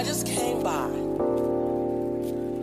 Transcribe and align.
I 0.00 0.02
just 0.02 0.26
came 0.26 0.62
by 0.62 0.88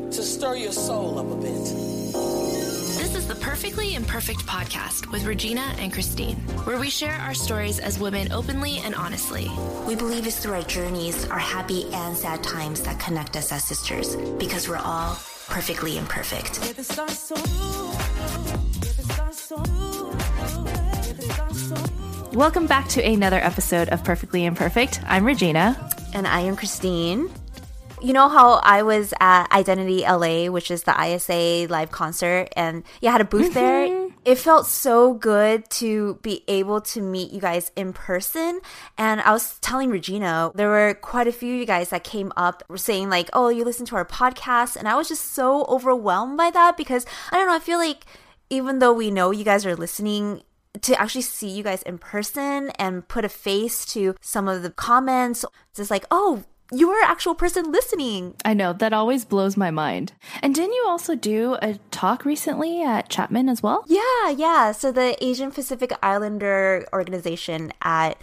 to 0.09 0.23
stir 0.23 0.55
your 0.55 0.71
soul 0.71 1.19
up 1.19 1.31
a 1.31 1.35
bit. 1.35 1.53
This 1.53 3.13
is 3.13 3.27
the 3.27 3.35
Perfectly 3.35 3.93
Imperfect 3.93 4.39
podcast 4.47 5.11
with 5.11 5.23
Regina 5.23 5.71
and 5.77 5.93
Christine, 5.93 6.37
where 6.65 6.79
we 6.79 6.89
share 6.89 7.13
our 7.13 7.35
stories 7.35 7.77
as 7.77 7.99
women 7.99 8.31
openly 8.31 8.79
and 8.79 8.95
honestly. 8.95 9.51
We 9.85 9.93
believe 9.93 10.25
it's 10.25 10.39
through 10.39 10.55
our 10.55 10.63
journeys, 10.63 11.29
our 11.29 11.37
happy 11.37 11.85
and 11.93 12.17
sad 12.17 12.41
times 12.41 12.81
that 12.81 12.99
connect 12.99 13.37
us 13.37 13.51
as 13.51 13.63
sisters 13.63 14.15
because 14.39 14.67
we're 14.67 14.77
all 14.77 15.13
perfectly 15.47 15.99
imperfect. 15.99 16.59
Welcome 22.33 22.65
back 22.65 22.87
to 22.87 23.05
another 23.05 23.37
episode 23.37 23.89
of 23.89 24.03
Perfectly 24.03 24.45
Imperfect. 24.45 25.01
I'm 25.05 25.23
Regina. 25.23 25.91
And 26.17 26.25
I 26.25 26.39
am 26.39 26.55
Christine. 26.55 27.29
You 28.01 28.11
know 28.11 28.27
how 28.27 28.53
I 28.63 28.81
was 28.81 29.13
at 29.19 29.51
Identity 29.51 30.01
LA, 30.01 30.49
which 30.49 30.71
is 30.71 30.81
the 30.81 30.99
ISA 30.99 31.67
live 31.69 31.91
concert, 31.91 32.49
and 32.57 32.83
you 33.01 33.11
had 33.11 33.21
a 33.21 33.23
booth 33.23 33.53
there? 33.53 33.87
Mm-hmm. 33.87 34.15
It 34.25 34.39
felt 34.39 34.65
so 34.65 35.13
good 35.13 35.69
to 35.69 36.15
be 36.23 36.43
able 36.47 36.81
to 36.81 37.01
meet 37.01 37.31
you 37.31 37.39
guys 37.39 37.71
in 37.75 37.93
person. 37.93 38.61
And 38.97 39.21
I 39.21 39.31
was 39.31 39.59
telling 39.59 39.91
Regina, 39.91 40.49
there 40.55 40.69
were 40.69 40.95
quite 40.95 41.27
a 41.27 41.31
few 41.31 41.53
of 41.53 41.59
you 41.59 41.65
guys 41.67 41.91
that 41.91 42.03
came 42.03 42.33
up 42.35 42.63
saying, 42.75 43.11
like, 43.11 43.29
oh, 43.33 43.49
you 43.49 43.63
listen 43.63 43.85
to 43.85 43.95
our 43.95 44.03
podcast. 44.03 44.75
And 44.75 44.87
I 44.87 44.95
was 44.95 45.09
just 45.09 45.35
so 45.35 45.65
overwhelmed 45.65 46.35
by 46.35 46.49
that 46.49 46.77
because 46.77 47.05
I 47.31 47.37
don't 47.37 47.45
know, 47.45 47.53
I 47.53 47.59
feel 47.59 47.77
like 47.77 48.05
even 48.49 48.79
though 48.79 48.93
we 48.93 49.11
know 49.11 49.29
you 49.29 49.43
guys 49.43 49.67
are 49.67 49.75
listening, 49.75 50.41
to 50.81 50.99
actually 50.99 51.21
see 51.21 51.49
you 51.49 51.63
guys 51.63 51.81
in 51.83 51.97
person 51.97 52.71
and 52.79 53.07
put 53.07 53.25
a 53.25 53.29
face 53.29 53.85
to 53.93 54.15
some 54.21 54.47
of 54.47 54.63
the 54.63 54.71
comments, 54.71 55.43
it's 55.69 55.77
just 55.77 55.91
like, 55.91 56.05
oh, 56.11 56.43
you're 56.71 57.01
an 57.01 57.09
actual 57.09 57.33
person 57.33 57.71
listening. 57.71 58.35
I 58.43 58.53
know, 58.53 58.73
that 58.73 58.91
always 58.91 59.23
blows 59.23 59.55
my 59.55 59.71
mind. 59.71 60.11
And 60.41 60.53
didn't 60.53 60.73
you 60.73 60.83
also 60.85 61.15
do 61.15 61.55
a 61.61 61.75
talk 61.91 62.25
recently 62.25 62.83
at 62.83 63.09
Chapman 63.09 63.47
as 63.47 63.63
well? 63.63 63.85
Yeah, 63.87 64.29
yeah. 64.35 64.73
So 64.73 64.91
the 64.91 65.15
Asian 65.23 65.51
Pacific 65.51 65.91
Islander 66.03 66.85
organization 66.91 67.71
at 67.81 68.17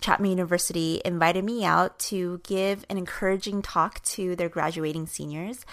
Chapman 0.00 0.30
University 0.30 1.00
invited 1.04 1.44
me 1.44 1.64
out 1.64 1.98
to 2.00 2.40
give 2.44 2.84
an 2.88 2.98
encouraging 2.98 3.62
talk 3.62 4.02
to 4.04 4.34
their 4.36 4.48
graduating 4.48 5.06
seniors. 5.06 5.64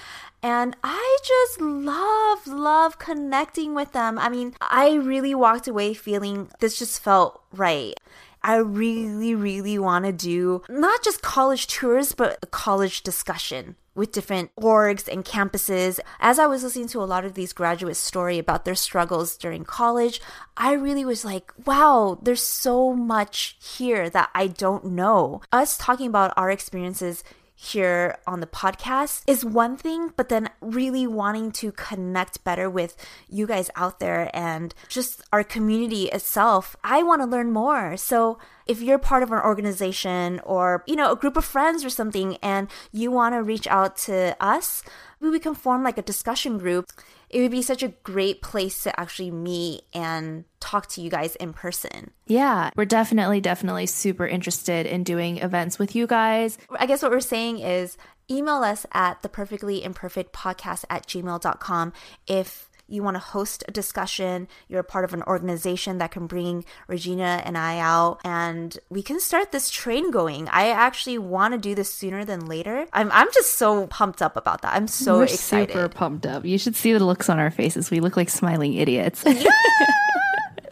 And 0.44 0.75
I 0.83 1.17
just 1.25 1.61
love, 1.61 2.48
love 2.48 3.00
connecting 3.00 3.73
with 3.73 3.92
them. 3.94 4.17
I 4.20 4.30
mean, 4.30 4.53
I 4.61 4.94
really 4.95 5.33
walked 5.33 5.67
away 5.67 5.94
feeling 5.94 6.50
this 6.59 6.78
just 6.78 7.02
felt 7.02 7.42
right. 7.52 8.00
I 8.47 8.55
really, 8.55 9.35
really 9.35 9.77
want 9.77 10.05
to 10.05 10.13
do 10.13 10.63
not 10.69 11.03
just 11.03 11.21
college 11.21 11.67
tours, 11.67 12.13
but 12.13 12.39
a 12.41 12.47
college 12.47 13.03
discussion 13.03 13.75
with 13.93 14.13
different 14.13 14.51
orgs 14.55 15.05
and 15.11 15.25
campuses. 15.25 15.99
As 16.21 16.39
I 16.39 16.47
was 16.47 16.63
listening 16.63 16.87
to 16.89 17.01
a 17.01 17.03
lot 17.03 17.25
of 17.25 17.33
these 17.33 17.51
graduates' 17.51 17.99
story 17.99 18.39
about 18.39 18.63
their 18.63 18.73
struggles 18.73 19.35
during 19.35 19.65
college, 19.65 20.21
I 20.55 20.71
really 20.73 21.03
was 21.03 21.25
like, 21.25 21.51
wow, 21.65 22.19
there's 22.21 22.41
so 22.41 22.93
much 22.93 23.57
here 23.59 24.09
that 24.11 24.29
I 24.33 24.47
don't 24.47 24.85
know. 24.85 25.41
Us 25.51 25.77
talking 25.77 26.07
about 26.07 26.33
our 26.37 26.49
experiences 26.49 27.25
here 27.59 28.16
on 28.27 28.39
the 28.39 28.45
podcast 28.45 29.23
is 29.25 29.44
one 29.44 29.75
thing, 29.77 30.13
but 30.16 30.30
then 30.30 30.47
really 30.61 31.08
wanting 31.08 31.52
to 31.52 31.72
connect 31.72 32.44
better 32.44 32.69
with 32.69 32.95
you 33.27 33.47
guys 33.47 33.72
out 33.75 33.99
there 33.99 34.30
and 34.31 34.75
just 34.88 35.23
our 35.33 35.44
community 35.44 36.03
itself. 36.03 36.75
I 36.83 37.02
want 37.02 37.23
to 37.23 37.25
learn 37.25 37.52
more. 37.52 37.97
So 37.97 38.38
if 38.67 38.80
you're 38.80 38.99
part 38.99 39.23
of 39.23 39.31
an 39.31 39.39
organization 39.39 40.39
or, 40.41 40.83
you 40.86 40.95
know, 40.95 41.11
a 41.11 41.16
group 41.16 41.36
of 41.36 41.45
friends 41.45 41.83
or 41.83 41.89
something 41.89 42.38
and 42.44 42.69
you 42.91 43.09
want 43.09 43.33
to 43.33 43.41
reach 43.41 43.66
out 43.66 43.97
to 44.05 44.38
us, 44.39 44.83
we 45.19 45.39
can 45.39 45.55
form 45.55 45.83
like 45.83 45.97
a 45.97 46.03
discussion 46.03 46.59
group. 46.59 46.92
It 47.30 47.42
would 47.42 47.52
be 47.52 47.61
such 47.61 47.83
a 47.83 47.89
great 47.89 48.42
place 48.42 48.83
to 48.83 49.00
actually 49.00 49.31
meet 49.31 49.83
and 49.93 50.45
talk 50.60 50.88
to 50.88 51.02
you 51.02 51.10
guys 51.10 51.36
in 51.36 51.54
person. 51.54 52.11
Yeah, 52.26 52.71
we're 52.76 52.86
definitely, 52.86 53.42
definitely 53.42 53.86
super 53.86 54.26
interested 54.26 54.86
in 54.86 55.04
doing 55.04 55.37
events 55.37 55.77
with 55.77 55.95
you 55.95 56.08
guys. 56.08 56.58
I 56.80 56.86
guess 56.86 57.02
what 57.02 57.11
we're 57.11 57.20
saying 57.20 57.60
is 57.60 57.98
email 58.30 58.64
us 58.64 58.86
at 58.93 59.21
the 59.21 59.30
perfectly 59.30 59.83
imperfect 59.83 60.33
podcast 60.33 60.86
at 60.89 61.08
gmail.com 61.08 61.93
if 62.27 62.67
you 62.87 63.03
want 63.03 63.15
to 63.15 63.20
host 63.20 63.64
a 63.67 63.71
discussion, 63.71 64.48
you're 64.67 64.80
a 64.80 64.83
part 64.83 65.05
of 65.05 65.14
an 65.14 65.23
organization 65.23 65.98
that 65.98 66.11
can 66.11 66.27
bring 66.27 66.65
Regina 66.87 67.42
and 67.45 67.58
I 67.58 67.80
out, 67.80 68.20
and 68.23 68.77
we 68.89 69.02
can 69.02 69.20
start 69.20 69.52
this 69.52 69.70
train 69.70 70.11
going. 70.11 70.48
I 70.49 70.70
actually 70.70 71.17
want 71.17 71.53
to 71.53 71.58
do 71.58 71.75
this 71.75 71.93
sooner 71.93 72.23
than 72.25 72.45
later. 72.45 72.87
I'm, 72.93 73.11
I'm 73.11 73.27
just 73.33 73.55
so 73.55 73.87
pumped 73.87 74.21
up 74.21 74.37
about 74.37 74.61
that. 74.61 74.73
I'm 74.75 74.87
so 74.87 75.17
we're 75.17 75.23
excited. 75.25 75.73
super 75.73 75.89
pumped 75.89 76.25
up. 76.25 76.45
You 76.45 76.58
should 76.58 76.75
see 76.75 76.93
the 76.93 77.03
looks 77.03 77.30
on 77.30 77.39
our 77.39 77.52
faces. 77.52 77.92
We 77.92 77.99
look 77.99 78.17
like 78.17 78.30
smiling 78.30 78.73
idiots. 78.75 79.23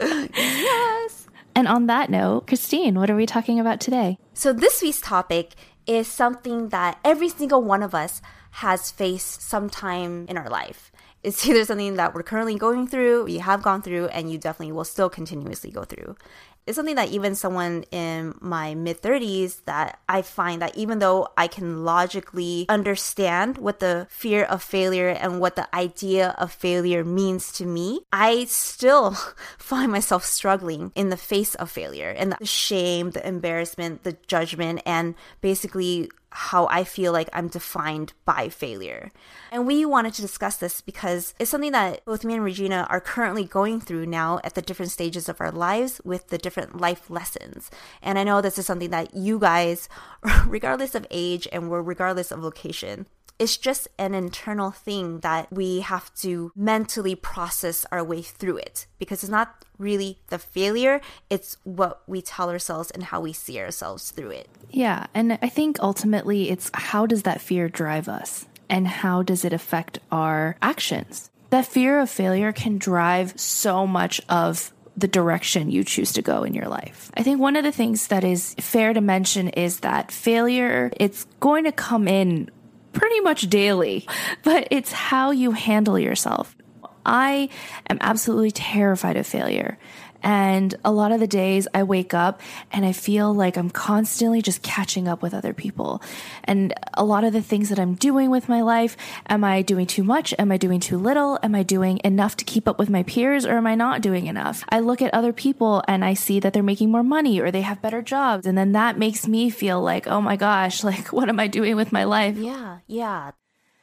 yes. 0.00 1.26
And 1.54 1.68
on 1.68 1.86
that 1.86 2.10
note, 2.10 2.46
Christine, 2.46 2.96
what 2.96 3.10
are 3.10 3.16
we 3.16 3.26
talking 3.26 3.58
about 3.58 3.80
today? 3.80 4.18
So, 4.34 4.52
this 4.52 4.82
week's 4.82 5.00
topic 5.00 5.54
is 5.86 6.06
something 6.06 6.68
that 6.68 6.98
every 7.04 7.28
single 7.28 7.62
one 7.62 7.82
of 7.82 7.94
us 7.94 8.20
has 8.50 8.90
faced 8.90 9.42
sometime 9.42 10.26
in 10.28 10.36
our 10.36 10.48
life. 10.48 10.90
It's 11.36 11.44
either 11.44 11.64
something 11.64 11.96
that 11.96 12.14
we're 12.14 12.22
currently 12.22 12.54
going 12.54 12.86
through, 12.86 13.24
we 13.24 13.38
have 13.38 13.60
gone 13.60 13.82
through, 13.82 14.06
and 14.14 14.30
you 14.30 14.38
definitely 14.38 14.70
will 14.70 14.84
still 14.84 15.10
continuously 15.10 15.72
go 15.72 15.82
through. 15.82 16.14
It's 16.66 16.76
something 16.76 16.94
that 16.94 17.10
even 17.10 17.34
someone 17.34 17.84
in 17.90 18.36
my 18.40 18.76
mid 18.76 19.02
30s 19.02 19.64
that 19.64 19.98
I 20.08 20.22
find 20.22 20.62
that 20.62 20.76
even 20.76 21.00
though 21.00 21.28
I 21.36 21.48
can 21.48 21.84
logically 21.84 22.66
understand 22.68 23.58
what 23.58 23.80
the 23.80 24.06
fear 24.08 24.44
of 24.44 24.62
failure 24.62 25.08
and 25.08 25.40
what 25.40 25.56
the 25.56 25.66
idea 25.74 26.34
of 26.38 26.52
failure 26.52 27.04
means 27.04 27.50
to 27.54 27.66
me, 27.66 28.02
I 28.12 28.44
still 28.44 29.10
find 29.58 29.90
myself 29.90 30.24
struggling 30.24 30.92
in 30.94 31.10
the 31.10 31.16
face 31.16 31.56
of 31.56 31.70
failure 31.72 32.10
and 32.10 32.32
the 32.32 32.46
shame, 32.46 33.10
the 33.10 33.26
embarrassment, 33.26 34.04
the 34.04 34.16
judgment, 34.28 34.80
and 34.86 35.16
basically 35.40 36.08
how 36.36 36.66
I 36.66 36.84
feel 36.84 37.12
like 37.12 37.30
I'm 37.32 37.48
defined 37.48 38.12
by 38.26 38.50
failure. 38.50 39.10
And 39.50 39.66
we 39.66 39.86
wanted 39.86 40.12
to 40.14 40.22
discuss 40.22 40.56
this 40.56 40.82
because 40.82 41.32
it's 41.38 41.50
something 41.50 41.72
that 41.72 42.04
both 42.04 42.26
me 42.26 42.34
and 42.34 42.44
Regina 42.44 42.86
are 42.90 43.00
currently 43.00 43.44
going 43.44 43.80
through 43.80 44.04
now 44.04 44.40
at 44.44 44.54
the 44.54 44.60
different 44.60 44.92
stages 44.92 45.30
of 45.30 45.40
our 45.40 45.50
lives 45.50 45.98
with 46.04 46.28
the 46.28 46.36
different 46.36 46.78
life 46.78 47.08
lessons. 47.08 47.70
And 48.02 48.18
I 48.18 48.24
know 48.24 48.42
this 48.42 48.58
is 48.58 48.66
something 48.66 48.90
that 48.90 49.14
you 49.14 49.38
guys, 49.38 49.88
regardless 50.46 50.94
of 50.94 51.06
age 51.10 51.48
and 51.52 51.72
regardless 51.72 52.30
of 52.30 52.40
location, 52.42 53.06
it's 53.38 53.56
just 53.56 53.88
an 53.98 54.14
internal 54.14 54.70
thing 54.70 55.20
that 55.20 55.52
we 55.52 55.80
have 55.80 56.14
to 56.16 56.52
mentally 56.56 57.14
process 57.14 57.86
our 57.92 58.02
way 58.02 58.22
through 58.22 58.56
it 58.58 58.86
because 58.98 59.22
it's 59.22 59.30
not 59.30 59.64
really 59.78 60.18
the 60.28 60.38
failure, 60.38 61.00
it's 61.28 61.56
what 61.64 62.02
we 62.06 62.22
tell 62.22 62.48
ourselves 62.48 62.90
and 62.90 63.04
how 63.04 63.20
we 63.20 63.32
see 63.32 63.58
ourselves 63.60 64.10
through 64.10 64.30
it. 64.30 64.48
Yeah. 64.70 65.06
And 65.14 65.38
I 65.42 65.48
think 65.48 65.78
ultimately 65.80 66.50
it's 66.50 66.70
how 66.72 67.06
does 67.06 67.24
that 67.24 67.40
fear 67.40 67.68
drive 67.68 68.08
us 68.08 68.46
and 68.70 68.88
how 68.88 69.22
does 69.22 69.44
it 69.44 69.52
affect 69.52 69.98
our 70.10 70.56
actions? 70.62 71.30
That 71.50 71.66
fear 71.66 72.00
of 72.00 72.10
failure 72.10 72.52
can 72.52 72.78
drive 72.78 73.38
so 73.38 73.86
much 73.86 74.20
of 74.28 74.72
the 74.96 75.06
direction 75.06 75.70
you 75.70 75.84
choose 75.84 76.12
to 76.12 76.22
go 76.22 76.42
in 76.42 76.54
your 76.54 76.68
life. 76.68 77.10
I 77.14 77.22
think 77.22 77.38
one 77.38 77.56
of 77.56 77.64
the 77.64 77.72
things 77.72 78.08
that 78.08 78.24
is 78.24 78.54
fair 78.54 78.94
to 78.94 79.00
mention 79.00 79.50
is 79.50 79.80
that 79.80 80.10
failure, 80.10 80.90
it's 80.96 81.26
going 81.38 81.64
to 81.64 81.72
come 81.72 82.08
in 82.08 82.50
pretty 82.98 83.20
much 83.20 83.42
daily, 83.48 84.06
but 84.42 84.68
it's 84.70 84.92
how 84.92 85.30
you 85.30 85.52
handle 85.52 85.98
yourself. 85.98 86.56
I 87.04 87.48
am 87.88 87.98
absolutely 88.00 88.50
terrified 88.50 89.16
of 89.16 89.26
failure. 89.26 89.78
And 90.26 90.74
a 90.84 90.90
lot 90.90 91.12
of 91.12 91.20
the 91.20 91.28
days 91.28 91.68
I 91.72 91.84
wake 91.84 92.12
up 92.12 92.40
and 92.72 92.84
I 92.84 92.90
feel 92.90 93.32
like 93.32 93.56
I'm 93.56 93.70
constantly 93.70 94.42
just 94.42 94.60
catching 94.60 95.06
up 95.06 95.22
with 95.22 95.32
other 95.32 95.52
people. 95.52 96.02
And 96.42 96.74
a 96.94 97.04
lot 97.04 97.22
of 97.22 97.32
the 97.32 97.40
things 97.40 97.68
that 97.68 97.78
I'm 97.78 97.94
doing 97.94 98.28
with 98.28 98.48
my 98.48 98.60
life, 98.60 98.96
am 99.28 99.44
I 99.44 99.62
doing 99.62 99.86
too 99.86 100.02
much? 100.02 100.34
Am 100.36 100.50
I 100.50 100.56
doing 100.56 100.80
too 100.80 100.98
little? 100.98 101.38
Am 101.44 101.54
I 101.54 101.62
doing 101.62 102.00
enough 102.02 102.36
to 102.38 102.44
keep 102.44 102.66
up 102.66 102.76
with 102.76 102.90
my 102.90 103.04
peers 103.04 103.46
or 103.46 103.52
am 103.52 103.68
I 103.68 103.76
not 103.76 104.02
doing 104.02 104.26
enough? 104.26 104.64
I 104.68 104.80
look 104.80 105.00
at 105.00 105.14
other 105.14 105.32
people 105.32 105.84
and 105.86 106.04
I 106.04 106.14
see 106.14 106.40
that 106.40 106.52
they're 106.52 106.62
making 106.64 106.90
more 106.90 107.04
money 107.04 107.38
or 107.38 107.52
they 107.52 107.60
have 107.62 107.80
better 107.80 108.02
jobs. 108.02 108.46
And 108.46 108.58
then 108.58 108.72
that 108.72 108.98
makes 108.98 109.28
me 109.28 109.48
feel 109.48 109.80
like, 109.80 110.08
oh 110.08 110.20
my 110.20 110.34
gosh, 110.34 110.82
like 110.90 111.12
what 111.12 111.28
am 111.28 111.38
I 111.38 111.46
doing 111.46 111.76
with 111.76 111.92
my 111.92 112.02
life? 112.02 112.36
Yeah, 112.36 112.78
yeah. 112.88 113.30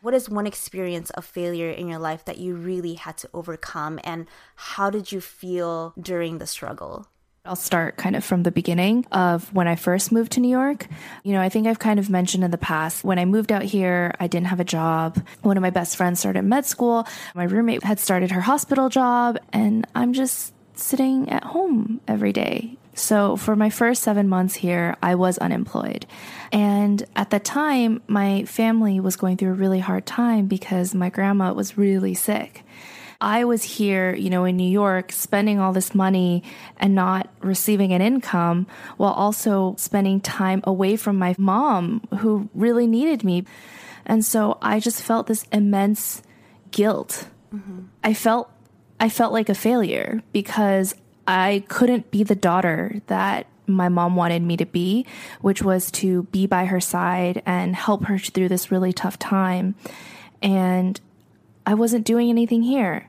What 0.03 0.13
is 0.13 0.29
one 0.29 0.45
experience 0.45 1.11
of 1.11 1.23
failure 1.23 1.69
in 1.69 1.88
your 1.88 1.97
life 1.97 2.25
that 2.25 2.38
you 2.38 2.55
really 2.55 2.95
had 2.95 3.15
to 3.19 3.29
overcome, 3.33 4.01
and 4.03 4.27
how 4.57 4.89
did 4.89 5.13
you 5.13 5.21
feel 5.21 5.94
during 5.97 6.39
the 6.39 6.45
struggle? 6.45 7.07
I'll 7.45 7.55
start 7.55 7.95
kind 7.95 8.17
of 8.17 8.25
from 8.25 8.44
the 8.44 8.51
beginning 8.51 9.05
of 9.13 9.53
when 9.53 9.65
I 9.65 9.77
first 9.77 10.11
moved 10.11 10.33
to 10.33 10.41
New 10.41 10.50
York. 10.50 10.89
You 11.23 11.31
know, 11.31 11.41
I 11.41 11.47
think 11.47 11.67
I've 11.67 11.79
kind 11.79 12.00
of 12.00 12.09
mentioned 12.09 12.44
in 12.44 12.51
the 12.51 12.57
past 12.57 13.05
when 13.05 13.17
I 13.17 13.23
moved 13.23 13.50
out 13.50 13.63
here, 13.63 14.13
I 14.19 14.27
didn't 14.27 14.47
have 14.47 14.59
a 14.59 14.65
job. 14.65 15.25
One 15.41 15.55
of 15.55 15.61
my 15.61 15.69
best 15.69 15.95
friends 15.95 16.19
started 16.19 16.41
med 16.41 16.65
school. 16.65 17.07
My 17.33 17.45
roommate 17.45 17.85
had 17.85 17.97
started 17.97 18.31
her 18.31 18.41
hospital 18.41 18.89
job, 18.89 19.39
and 19.53 19.88
I'm 19.95 20.11
just 20.11 20.53
sitting 20.73 21.29
at 21.29 21.45
home 21.45 22.01
every 22.09 22.33
day 22.33 22.77
So, 22.95 23.36
for 23.38 23.56
my 23.56 23.69
first 23.69 24.04
seven 24.04 24.30
months 24.30 24.56
here, 24.56 24.95
I 25.01 25.16
was 25.16 25.38
unemployed. 25.40 26.06
And 26.51 27.04
at 27.16 27.31
the 27.31 27.40
time, 27.40 28.01
my 28.07 28.45
family 28.45 29.00
was 29.00 29.16
going 29.16 29.38
through 29.38 29.51
a 29.51 29.56
really 29.56 29.80
hard 29.80 30.06
time 30.06 30.45
because 30.45 30.94
my 30.94 31.10
grandma 31.10 31.54
was 31.54 31.78
really 31.78 32.13
sick. 32.13 32.63
I 33.19 33.45
was 33.45 33.63
here, 33.63 34.13
you 34.13 34.30
know, 34.30 34.44
in 34.44 34.57
New 34.57 34.69
York, 34.69 35.12
spending 35.13 35.57
all 35.57 35.72
this 35.72 35.95
money 35.95 36.44
and 36.78 36.94
not 36.94 37.34
receiving 37.40 37.94
an 37.94 38.01
income 38.01 38.68
while 38.98 39.13
also 39.13 39.75
spending 39.78 40.19
time 40.19 40.62
away 40.66 40.98
from 40.98 41.18
my 41.18 41.34
mom 41.38 42.01
who 42.19 42.50
really 42.54 42.86
needed 42.86 43.24
me. 43.24 43.45
And 44.06 44.25
so 44.25 44.57
I 44.62 44.81
just 44.81 45.01
felt 45.01 45.28
this 45.28 45.45
immense 45.54 46.22
guilt. 46.72 47.28
Mm-hmm. 47.56 47.84
I 48.04 48.13
felt 48.13 48.51
I 49.00 49.10
felt 49.10 49.34
like 49.34 49.50
a 49.50 49.56
failure 49.56 50.22
because 50.34 50.95
I 51.27 51.63
couldn't 51.67 52.11
be 52.11 52.23
the 52.23 52.35
daughter 52.35 53.01
that 53.07 53.47
my 53.65 53.89
mom 53.89 54.15
wanted 54.15 54.41
me 54.41 54.57
to 54.57 54.65
be, 54.65 55.05
which 55.41 55.61
was 55.61 55.89
to 55.91 56.23
be 56.23 56.47
by 56.47 56.65
her 56.65 56.81
side 56.81 57.41
and 57.45 57.75
help 57.75 58.05
her 58.05 58.17
through 58.17 58.49
this 58.49 58.71
really 58.71 58.91
tough 58.91 59.17
time. 59.17 59.75
And 60.41 60.99
I 61.65 61.75
wasn't 61.75 62.05
doing 62.05 62.29
anything 62.29 62.61
here. 62.61 63.07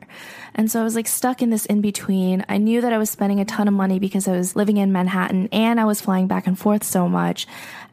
And 0.54 0.70
so 0.70 0.80
I 0.80 0.84
was 0.84 0.94
like 0.94 1.08
stuck 1.08 1.42
in 1.42 1.50
this 1.50 1.66
in 1.66 1.80
between. 1.80 2.44
I 2.48 2.58
knew 2.58 2.80
that 2.80 2.92
I 2.92 2.98
was 2.98 3.10
spending 3.10 3.40
a 3.40 3.44
ton 3.44 3.66
of 3.66 3.74
money 3.74 3.98
because 3.98 4.28
I 4.28 4.36
was 4.36 4.54
living 4.54 4.76
in 4.76 4.92
Manhattan 4.92 5.48
and 5.50 5.80
I 5.80 5.84
was 5.84 6.00
flying 6.00 6.28
back 6.28 6.46
and 6.46 6.56
forth 6.56 6.84
so 6.84 7.08
much. 7.08 7.48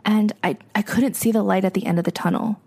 And 0.05 0.33
I, 0.43 0.57
I 0.75 0.83
couldn't 0.83 1.15
see 1.15 1.31
the 1.31 1.41
light 1.41 1.65
at 1.65 1.73
the 1.73 1.85
end 1.85 1.97
of 1.97 2.05
the 2.05 2.11
tunnel. 2.11 2.59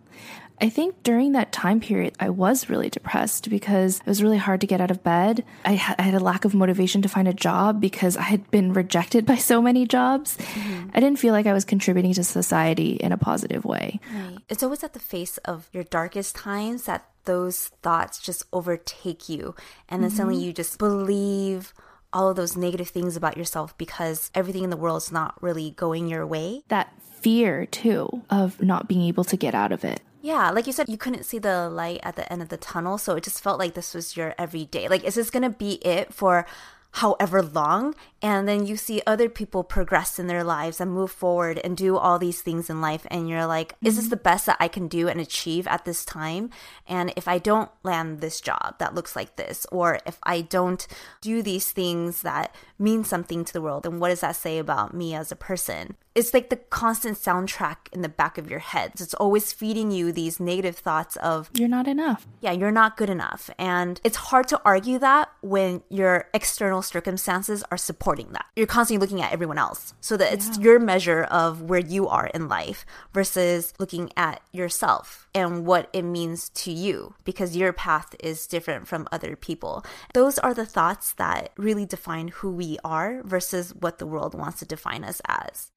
I 0.60 0.68
think 0.68 1.02
during 1.02 1.32
that 1.32 1.52
time 1.52 1.80
period, 1.80 2.14
I 2.20 2.30
was 2.30 2.68
really 2.70 2.88
depressed 2.88 3.50
because 3.50 3.98
it 3.98 4.06
was 4.06 4.22
really 4.22 4.38
hard 4.38 4.60
to 4.60 4.66
get 4.66 4.80
out 4.80 4.90
of 4.90 5.02
bed. 5.02 5.44
I, 5.64 5.74
ha- 5.74 5.96
I 5.98 6.02
had 6.02 6.14
a 6.14 6.20
lack 6.20 6.44
of 6.44 6.54
motivation 6.54 7.02
to 7.02 7.08
find 7.08 7.26
a 7.26 7.34
job 7.34 7.80
because 7.80 8.16
I 8.16 8.22
had 8.22 8.50
been 8.50 8.72
rejected 8.72 9.26
by 9.32 9.36
so 9.36 9.60
many 9.60 9.86
jobs. 9.86 10.36
Mm-hmm. 10.36 10.90
I 10.94 11.00
didn't 11.00 11.18
feel 11.18 11.32
like 11.32 11.46
I 11.46 11.52
was 11.52 11.64
contributing 11.64 12.14
to 12.14 12.24
society 12.24 12.92
in 12.94 13.12
a 13.12 13.18
positive 13.18 13.64
way. 13.64 14.00
Right. 14.12 14.38
It's 14.48 14.62
always 14.62 14.84
at 14.84 14.92
the 14.92 15.00
face 15.00 15.38
of 15.38 15.68
your 15.72 15.84
darkest 15.84 16.36
times 16.36 16.84
that 16.84 17.08
those 17.24 17.68
thoughts 17.82 18.20
just 18.20 18.44
overtake 18.52 19.28
you. 19.28 19.54
And 19.88 20.02
then 20.02 20.10
mm-hmm. 20.10 20.16
suddenly 20.16 20.44
you 20.44 20.52
just 20.52 20.78
believe 20.78 21.72
all 22.12 22.30
of 22.30 22.36
those 22.36 22.56
negative 22.56 22.88
things 22.88 23.16
about 23.16 23.36
yourself 23.36 23.76
because 23.76 24.30
everything 24.34 24.62
in 24.62 24.70
the 24.70 24.76
world 24.76 25.02
is 25.02 25.10
not 25.10 25.42
really 25.42 25.72
going 25.72 26.08
your 26.08 26.26
way. 26.26 26.62
That 26.68 26.94
fear, 27.20 27.66
too, 27.66 28.22
of 28.30 28.62
not 28.62 28.86
being 28.86 29.02
able 29.02 29.24
to 29.24 29.36
get 29.36 29.54
out 29.54 29.72
of 29.72 29.84
it. 29.84 30.00
Yeah, 30.24 30.52
like 30.52 30.66
you 30.66 30.72
said, 30.72 30.88
you 30.88 30.96
couldn't 30.96 31.26
see 31.26 31.38
the 31.38 31.68
light 31.68 32.00
at 32.02 32.16
the 32.16 32.32
end 32.32 32.40
of 32.40 32.48
the 32.48 32.56
tunnel, 32.56 32.96
so 32.96 33.14
it 33.14 33.24
just 33.24 33.42
felt 33.42 33.58
like 33.58 33.74
this 33.74 33.92
was 33.92 34.16
your 34.16 34.34
everyday. 34.38 34.88
Like, 34.88 35.04
is 35.04 35.16
this 35.16 35.28
gonna 35.28 35.50
be 35.50 35.74
it 35.84 36.14
for 36.14 36.46
however 36.92 37.42
long? 37.42 37.94
And 38.22 38.48
then 38.48 38.66
you 38.66 38.78
see 38.78 39.02
other 39.06 39.28
people 39.28 39.62
progress 39.64 40.18
in 40.18 40.26
their 40.26 40.42
lives 40.42 40.80
and 40.80 40.90
move 40.90 41.10
forward 41.10 41.60
and 41.62 41.76
do 41.76 41.98
all 41.98 42.18
these 42.18 42.40
things 42.40 42.70
in 42.70 42.80
life, 42.80 43.06
and 43.10 43.28
you're 43.28 43.44
like, 43.44 43.74
is 43.84 43.96
this 43.96 44.06
mm-hmm. 44.06 44.12
the 44.12 44.16
best 44.16 44.46
that 44.46 44.56
I 44.60 44.66
can 44.66 44.88
do 44.88 45.08
and 45.08 45.20
achieve 45.20 45.66
at 45.66 45.84
this 45.84 46.06
time? 46.06 46.48
And 46.88 47.12
if 47.16 47.28
I 47.28 47.36
don't 47.36 47.70
land 47.82 48.22
this 48.22 48.40
job 48.40 48.76
that 48.78 48.94
looks 48.94 49.14
like 49.14 49.36
this, 49.36 49.66
or 49.70 49.98
if 50.06 50.18
I 50.22 50.40
don't 50.40 50.86
do 51.20 51.42
these 51.42 51.70
things 51.70 52.22
that 52.22 52.54
mean 52.78 53.04
something 53.04 53.44
to 53.44 53.52
the 53.52 53.60
world, 53.60 53.82
then 53.82 54.00
what 54.00 54.08
does 54.08 54.20
that 54.20 54.36
say 54.36 54.56
about 54.56 54.94
me 54.94 55.14
as 55.14 55.30
a 55.30 55.36
person? 55.36 55.96
It's 56.14 56.32
like 56.32 56.48
the 56.50 56.56
constant 56.56 57.18
soundtrack 57.18 57.76
in 57.92 58.02
the 58.02 58.08
back 58.08 58.38
of 58.38 58.48
your 58.48 58.60
heads. 58.60 59.00
It's 59.00 59.14
always 59.14 59.52
feeding 59.52 59.90
you 59.90 60.12
these 60.12 60.38
negative 60.38 60.76
thoughts 60.76 61.16
of 61.16 61.50
you're 61.54 61.68
not 61.68 61.88
enough. 61.88 62.26
Yeah, 62.40 62.52
you're 62.52 62.70
not 62.70 62.96
good 62.96 63.10
enough. 63.10 63.50
And 63.58 64.00
it's 64.04 64.16
hard 64.16 64.46
to 64.48 64.60
argue 64.64 64.98
that 65.00 65.30
when 65.40 65.82
your 65.88 66.28
external 66.32 66.82
circumstances 66.82 67.64
are 67.70 67.76
supporting 67.76 68.32
that. 68.32 68.46
You're 68.54 68.66
constantly 68.66 69.04
looking 69.04 69.22
at 69.22 69.32
everyone 69.32 69.58
else. 69.58 69.94
So 70.00 70.16
that 70.16 70.32
it's 70.32 70.56
yeah. 70.56 70.64
your 70.64 70.78
measure 70.78 71.24
of 71.24 71.62
where 71.62 71.80
you 71.80 72.06
are 72.08 72.26
in 72.28 72.48
life 72.48 72.86
versus 73.12 73.74
looking 73.78 74.10
at 74.16 74.40
yourself 74.52 75.28
and 75.34 75.66
what 75.66 75.90
it 75.92 76.02
means 76.02 76.48
to 76.50 76.70
you 76.70 77.14
because 77.24 77.56
your 77.56 77.72
path 77.72 78.14
is 78.20 78.46
different 78.46 78.86
from 78.86 79.08
other 79.10 79.34
people. 79.34 79.84
Those 80.12 80.38
are 80.38 80.54
the 80.54 80.66
thoughts 80.66 81.12
that 81.14 81.50
really 81.56 81.86
define 81.86 82.28
who 82.28 82.52
we 82.52 82.78
are 82.84 83.22
versus 83.24 83.74
what 83.74 83.98
the 83.98 84.06
world 84.06 84.34
wants 84.34 84.60
to 84.60 84.64
define 84.64 85.02
us 85.02 85.20
as. 85.26 85.72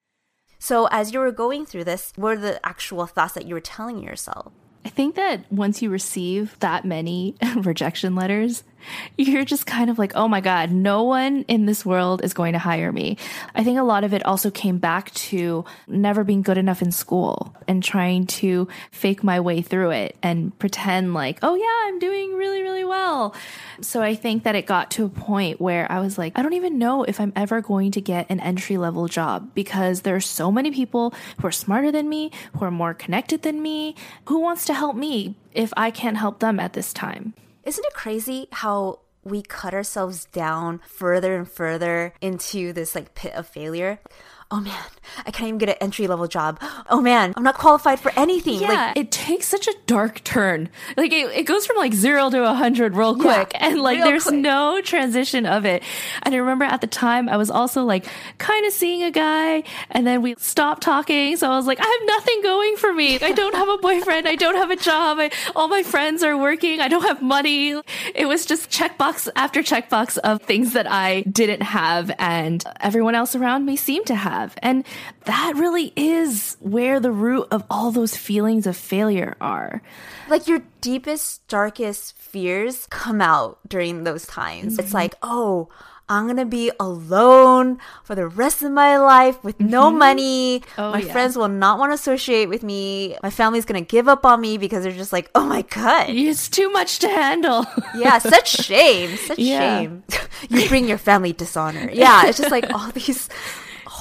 So, 0.59 0.87
as 0.91 1.13
you 1.13 1.19
were 1.19 1.31
going 1.31 1.65
through 1.65 1.83
this, 1.83 2.13
what 2.15 2.33
are 2.33 2.39
the 2.39 2.65
actual 2.65 3.05
thoughts 3.05 3.33
that 3.33 3.45
you 3.45 3.53
were 3.53 3.61
telling 3.61 4.01
yourself? 4.01 4.51
I 4.85 4.89
think 4.89 5.15
that 5.15 5.51
once 5.51 5.81
you 5.81 5.89
receive 5.89 6.57
that 6.59 6.85
many 6.85 7.35
rejection 7.57 8.15
letters, 8.15 8.63
you're 9.17 9.45
just 9.45 9.65
kind 9.65 9.89
of 9.89 9.97
like, 9.97 10.13
oh 10.15 10.27
my 10.27 10.41
God, 10.41 10.71
no 10.71 11.03
one 11.03 11.43
in 11.47 11.65
this 11.65 11.85
world 11.85 12.23
is 12.23 12.33
going 12.33 12.53
to 12.53 12.59
hire 12.59 12.91
me. 12.91 13.17
I 13.55 13.63
think 13.63 13.77
a 13.77 13.83
lot 13.83 14.03
of 14.03 14.13
it 14.13 14.25
also 14.25 14.51
came 14.51 14.77
back 14.77 15.11
to 15.13 15.65
never 15.87 16.23
being 16.23 16.41
good 16.41 16.57
enough 16.57 16.81
in 16.81 16.91
school 16.91 17.55
and 17.67 17.83
trying 17.83 18.27
to 18.27 18.67
fake 18.91 19.23
my 19.23 19.39
way 19.39 19.61
through 19.61 19.91
it 19.91 20.17
and 20.23 20.57
pretend 20.59 21.13
like, 21.13 21.39
oh 21.41 21.55
yeah, 21.55 21.87
I'm 21.87 21.99
doing 21.99 22.33
really, 22.35 22.61
really 22.61 22.83
well. 22.83 23.35
So 23.81 24.01
I 24.01 24.15
think 24.15 24.43
that 24.43 24.55
it 24.55 24.65
got 24.65 24.91
to 24.91 25.05
a 25.05 25.09
point 25.09 25.61
where 25.61 25.91
I 25.91 25.99
was 25.99 26.17
like, 26.17 26.33
I 26.35 26.41
don't 26.41 26.53
even 26.53 26.77
know 26.77 27.03
if 27.03 27.19
I'm 27.19 27.33
ever 27.35 27.61
going 27.61 27.91
to 27.91 28.01
get 28.01 28.29
an 28.29 28.39
entry 28.39 28.77
level 28.77 29.07
job 29.07 29.53
because 29.53 30.01
there 30.01 30.15
are 30.15 30.21
so 30.21 30.51
many 30.51 30.71
people 30.71 31.13
who 31.39 31.47
are 31.47 31.51
smarter 31.51 31.91
than 31.91 32.09
me, 32.09 32.31
who 32.53 32.65
are 32.65 32.71
more 32.71 32.93
connected 32.93 33.41
than 33.41 33.61
me, 33.61 33.95
who 34.25 34.39
wants 34.39 34.65
to 34.65 34.73
help 34.73 34.95
me 34.95 35.35
if 35.53 35.73
I 35.75 35.91
can't 35.91 36.17
help 36.17 36.39
them 36.39 36.59
at 36.59 36.73
this 36.73 36.93
time. 36.93 37.33
Isn't 37.67 37.83
it 37.83 37.93
crazy 37.93 38.47
how 38.53 38.99
we 39.25 39.41
cut 39.41 39.73
ourselves 39.73 40.23
down 40.23 40.79
further 40.87 41.35
and 41.35 41.51
further 41.51 42.13
into 42.21 42.71
this 42.71 42.95
like 42.95 43.13
pit 43.13 43.33
of 43.33 43.45
failure? 43.45 43.99
Oh 44.49 44.61
man, 44.61 44.83
I 45.25 45.31
can't 45.31 45.49
even 45.49 45.57
get 45.57 45.69
an 45.69 45.75
entry 45.81 46.07
level 46.07 46.27
job. 46.27 46.61
Oh 46.89 47.01
man, 47.01 47.33
I'm 47.35 47.43
not 47.43 47.57
qualified 47.57 47.99
for 47.99 48.11
anything. 48.15 48.61
Yeah, 48.61 48.67
like 48.67 48.97
it 48.97 49.11
takes 49.11 49.45
such 49.45 49.67
a 49.67 49.73
dark 49.85 50.23
turn. 50.23 50.69
Like 50.95 51.11
it, 51.11 51.29
it 51.31 51.43
goes 51.43 51.65
from 51.65 51.75
like 51.75 51.93
zero 51.93 52.29
to 52.29 52.49
a 52.49 52.53
hundred 52.53 52.95
real 52.95 53.15
quick, 53.15 53.51
yeah, 53.53 53.67
and 53.67 53.81
like 53.81 53.99
there's 54.03 54.23
quick. 54.23 54.35
no 54.35 54.81
transition 54.81 55.45
of 55.45 55.65
it. 55.65 55.83
And 56.23 56.33
I 56.33 56.37
remember 56.37 56.63
at 56.63 56.81
the 56.81 56.87
time 56.87 57.27
I 57.27 57.35
was 57.35 57.49
also 57.49 57.83
like 57.83 58.05
kind 58.37 58.65
of 58.65 58.71
seeing 58.71 59.03
a 59.03 59.11
guy, 59.11 59.63
and 59.91 60.07
then 60.07 60.21
we 60.21 60.35
stopped 60.37 60.81
talking. 60.81 61.35
So 61.35 61.51
I 61.51 61.57
was 61.57 61.67
like, 61.67 61.79
I 61.81 61.85
have 61.85 62.07
nothing 62.07 62.41
going 62.41 62.77
for 62.77 62.93
me. 62.93 63.19
I 63.19 63.33
don't 63.33 63.55
have 63.55 63.67
a 63.67 63.77
boyfriend. 63.79 64.27
I 64.27 64.35
don't 64.35 64.55
have 64.55 64.71
a 64.71 64.77
job. 64.77 65.17
I, 65.19 65.29
all 65.55 65.67
my 65.67 65.83
friends 65.83 66.23
are 66.23 66.37
working. 66.37 66.79
I 66.79 66.87
don't 66.87 67.03
have 67.03 67.21
money. 67.21 67.81
It 68.15 68.27
was 68.27 68.45
just 68.45 68.69
checkbox 68.69 69.27
after 69.35 69.61
checkbox 69.61 70.17
of 70.19 70.41
things 70.43 70.71
that 70.73 70.89
I 70.89 71.21
didn't 71.23 71.63
have, 71.63 72.11
and 72.17 72.63
everyone 72.79 73.15
else 73.15 73.35
around 73.35 73.65
me 73.65 73.75
seemed 73.75 74.05
to 74.07 74.15
have 74.15 74.36
have. 74.39 74.55
And 74.61 74.85
that 75.25 75.53
really 75.55 75.93
is 75.95 76.57
where 76.59 76.99
the 76.99 77.11
root 77.11 77.47
of 77.51 77.63
all 77.69 77.91
those 77.91 78.15
feelings 78.15 78.67
of 78.67 78.77
failure 78.77 79.35
are. 79.41 79.81
Like 80.29 80.47
your 80.47 80.61
deepest, 80.81 81.47
darkest 81.47 82.17
fears 82.17 82.87
come 82.89 83.21
out 83.21 83.59
during 83.67 84.03
those 84.03 84.25
times. 84.25 84.73
Mm-hmm. 84.73 84.83
It's 84.83 84.93
like, 84.93 85.15
oh, 85.21 85.69
I'm 86.09 86.25
gonna 86.25 86.45
be 86.45 86.71
alone 86.79 87.79
for 88.05 88.15
the 88.15 88.27
rest 88.27 88.63
of 88.63 88.71
my 88.71 88.97
life 88.97 89.43
with 89.43 89.59
no 89.59 89.89
mm-hmm. 89.89 89.97
money. 89.97 90.63
Oh, 90.77 90.91
my 90.91 91.01
yeah. 91.01 91.11
friends 91.11 91.35
will 91.35 91.49
not 91.49 91.79
want 91.79 91.89
to 91.89 91.95
associate 91.95 92.47
with 92.47 92.63
me. 92.63 93.17
My 93.21 93.29
family's 93.29 93.65
gonna 93.65 93.81
give 93.81 94.07
up 94.07 94.25
on 94.25 94.39
me 94.39 94.57
because 94.57 94.83
they're 94.83 94.93
just 94.93 95.11
like, 95.11 95.29
oh 95.35 95.45
my 95.45 95.63
god, 95.63 96.09
it's 96.09 96.47
too 96.47 96.69
much 96.71 96.99
to 96.99 97.09
handle. 97.09 97.65
yeah, 97.97 98.19
such 98.19 98.47
shame, 98.47 99.17
such 99.17 99.39
yeah. 99.53 99.79
shame. 99.79 100.03
you 100.49 100.69
bring 100.69 100.87
your 100.87 100.97
family 100.97 101.33
dishonor. 101.33 101.89
Yeah, 101.91 102.27
it's 102.27 102.37
just 102.37 102.51
like 102.51 102.71
all 102.73 102.89
these 102.91 103.27